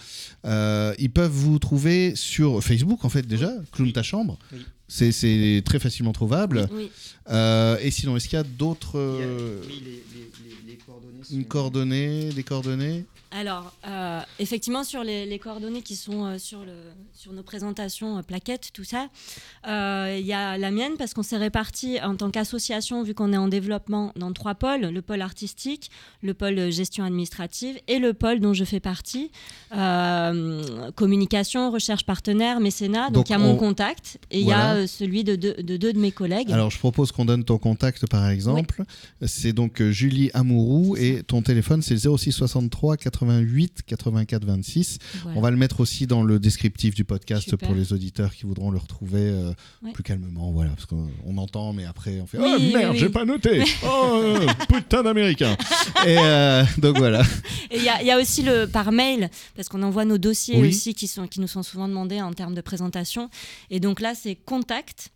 euh, 0.45 0.93
ils 0.99 1.11
peuvent 1.11 1.31
vous 1.31 1.59
trouver 1.59 2.13
sur 2.15 2.61
Facebook 2.63 3.05
en 3.05 3.09
fait 3.09 3.25
déjà, 3.25 3.51
Clown 3.71 3.87
Oui. 3.87 3.93
ta 3.93 4.03
chambre. 4.03 4.37
Oui. 4.51 4.65
C'est- 4.89 5.11
C'est 5.13 5.61
très 5.65 5.79
facilement 5.79 6.11
trouvable. 6.11 6.67
Oui. 6.73 6.91
Euh, 7.29 7.77
et 7.81 7.91
sinon, 7.91 8.17
est-ce 8.17 8.27
qu'il 8.27 8.37
y 8.37 8.41
a 8.41 8.43
d'autres 8.43 8.95
Il 8.95 9.21
y 9.21 9.23
a- 9.23 9.27
euh, 9.27 9.61
oui, 9.67 9.81
les, 9.85 9.91
les- 9.91 10.31
les- 10.65 10.71
les 10.71 10.77
coordonnées 10.77 11.23
sont- 11.23 11.33
une 11.35 11.45
coordonnée, 11.45 12.29
des 12.33 12.43
coordonnées? 12.43 13.05
Alors, 13.31 13.71
euh, 13.87 14.21
effectivement, 14.39 14.83
sur 14.83 15.03
les, 15.03 15.27
les 15.27 15.37
coordonnées 15.37 15.83
qui 15.83 15.95
sont 15.95 16.25
euh, 16.25 16.39
sur, 16.39 16.61
le, 16.61 16.73
sur 17.13 17.31
nos 17.31 17.43
présentations, 17.43 18.17
euh, 18.17 18.21
plaquettes, 18.23 18.71
tout 18.73 18.83
ça, 18.83 19.07
euh, 19.67 20.17
il 20.19 20.25
y 20.25 20.33
a 20.33 20.57
la 20.57 20.71
mienne 20.71 20.93
parce 20.97 21.13
qu'on 21.13 21.21
s'est 21.21 21.37
répartis 21.37 21.99
en 22.01 22.15
tant 22.15 22.31
qu'association, 22.31 23.03
vu 23.03 23.13
qu'on 23.13 23.31
est 23.31 23.37
en 23.37 23.47
développement, 23.47 24.11
dans 24.15 24.33
trois 24.33 24.55
pôles 24.55 24.81
le 24.81 25.01
pôle 25.03 25.21
artistique, 25.21 25.91
le 26.23 26.33
pôle 26.33 26.71
gestion 26.71 27.03
administrative 27.03 27.79
et 27.87 27.99
le 27.99 28.15
pôle 28.15 28.39
dont 28.39 28.53
je 28.55 28.63
fais 28.63 28.79
partie, 28.79 29.29
euh, 29.75 30.91
communication, 30.95 31.69
recherche 31.71 32.05
partenaire, 32.05 32.59
mécénat. 32.59 33.11
Donc, 33.11 33.29
il 33.29 33.33
y 33.33 33.35
a 33.35 33.39
mon 33.39 33.51
on- 33.51 33.57
contact 33.57 34.17
et 34.31 34.39
il 34.39 34.45
Voilà. 34.45 34.78
y 34.78 34.78
a 34.78 34.78
euh, 34.79 34.87
celui 34.87 35.23
de 35.23 35.35
deux 35.35 35.53
de, 35.55 35.77
deux 35.77 35.93
de 35.93 35.99
mes 35.99 36.11
collègues. 36.11 36.51
Alors, 36.51 36.69
je 36.71 36.77
propose 36.79 37.11
qu'on 37.11 37.25
donne 37.25 37.43
ton 37.43 37.57
contact, 37.57 38.07
par 38.07 38.29
exemple. 38.29 38.83
C'est 39.25 39.53
donc 39.53 39.81
euh, 39.81 39.91
Julie 39.91 40.31
Amourou 40.33 40.95
et 40.97 41.23
ton 41.25 41.41
téléphone, 41.41 41.81
c'est 41.81 41.93
le 42.03 42.17
06 42.17 42.31
63 42.31 42.97
88 42.97 43.81
84 43.85 44.45
26. 44.45 44.97
Voilà. 45.23 45.37
On 45.37 45.41
va 45.41 45.51
le 45.51 45.57
mettre 45.57 45.79
aussi 45.79 46.07
dans 46.07 46.23
le 46.23 46.39
descriptif 46.39 46.95
du 46.95 47.03
podcast 47.03 47.43
Super. 47.49 47.67
pour 47.69 47.75
les 47.77 47.93
auditeurs 47.93 48.33
qui 48.33 48.45
voudront 48.45 48.71
le 48.71 48.77
retrouver 48.77 49.19
euh, 49.21 49.51
Ouais. 49.83 49.91
plus 49.93 50.03
calmement. 50.03 50.51
Voilà, 50.51 50.71
parce 50.71 50.85
qu'on 50.85 51.07
on 51.25 51.37
entend, 51.37 51.73
mais 51.73 51.85
après, 51.85 52.19
on 52.21 52.25
fait 52.27 52.37
Oui, 52.37 52.45
Oh 52.49 52.55
oui, 52.59 52.73
merde, 52.73 52.91
oui. 52.93 52.99
j'ai 52.99 53.09
pas 53.09 53.25
noté 53.25 53.63
Oh, 53.85 54.11
euh, 54.23 54.47
putain 54.73 55.03
d'américain 55.03 55.55
Et 56.05 56.15
donc 56.81 56.97
voilà. 56.97 57.21
Et 57.71 57.77
il 57.77 57.83
y, 57.83 57.89
a- 57.89 58.01
il 58.01 58.07
y 58.07 58.11
a 58.11 58.19
aussi 58.19 58.41
le 58.41 58.65
par 58.65 58.91
mail, 58.91 59.29
parce 59.55 59.69
qu'on 59.69 59.83
envoie 59.83 60.05
nos 60.05 60.17
dossiers 60.17 60.57
aussi 60.61 60.93
qui, 60.93 61.07
sont, 61.07 61.27
qui 61.27 61.39
nous 61.39 61.47
sont 61.47 61.63
souvent 61.63 61.87
demandés 61.87 62.21
en 62.21 62.33
termes 62.33 62.55
de 62.55 62.61
présentation. 62.61 63.29
Et 63.69 63.79
donc 63.79 63.99
là, 63.99 64.13
c'est 64.15 64.35
contact 64.69 65.09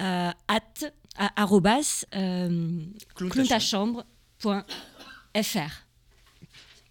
euh, 0.00 0.30
at 0.48 0.60
à- 1.16 1.42
arrobas 1.42 2.04
euh, 2.14 2.48
Clown 3.14 3.28
ta 3.30 3.34
clowntachambre.fr. 3.34 4.64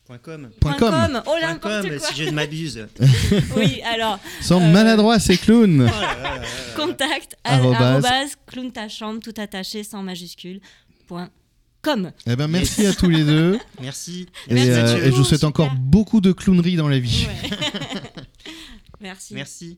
Point 0.06 0.18
com. 0.20 0.50
Point 0.62 0.74
com. 0.78 0.94
Oh, 0.94 1.22
Point 1.24 1.42
n'importe 1.42 1.82
com, 1.90 1.98
quoi. 1.98 2.08
si 2.10 2.16
je 2.16 2.24
ne 2.30 2.32
m'abuse. 2.32 2.88
Oui, 3.58 3.82
alors, 3.82 4.20
Sont 4.42 4.62
Euh, 4.62 4.72
maladroits 4.72 5.20
ces 5.20 5.38
clowns 5.38 5.82
Oh 5.82 5.86
là 5.86 5.92
là 6.02 6.24
là 6.24 6.38
là. 6.40 6.48
contact 6.76 7.36
à- 7.44 7.56
Arrobas. 7.56 7.78
arrobas 7.94 8.36
clowntachambre, 8.46 9.20
tout 9.22 9.34
attaché, 9.38 9.84
sans 9.84 10.04
majuscule, 10.04 10.62
point 11.08 11.30
com. 11.82 12.12
Eh 12.26 12.36
ben, 12.36 12.48
merci 12.48 12.86
à 12.86 12.94
tous 12.94 13.10
les 13.10 13.24
deux. 13.26 13.60
Merci. 13.82 14.28
Et, 14.48 14.54
Merci 14.54 14.70
euh, 14.72 14.98
et 15.08 15.12
je 15.12 15.16
vous 15.16 15.24
souhaite 15.26 15.40
super. 15.42 15.50
encore 15.50 15.72
beaucoup 15.76 16.22
de 16.22 16.32
clownerie 16.32 16.76
dans 16.76 16.88
la 16.90 17.00
vie. 17.00 17.26
Ouais. 17.28 17.50
Merci. 19.02 19.34
Merci. 19.34 19.78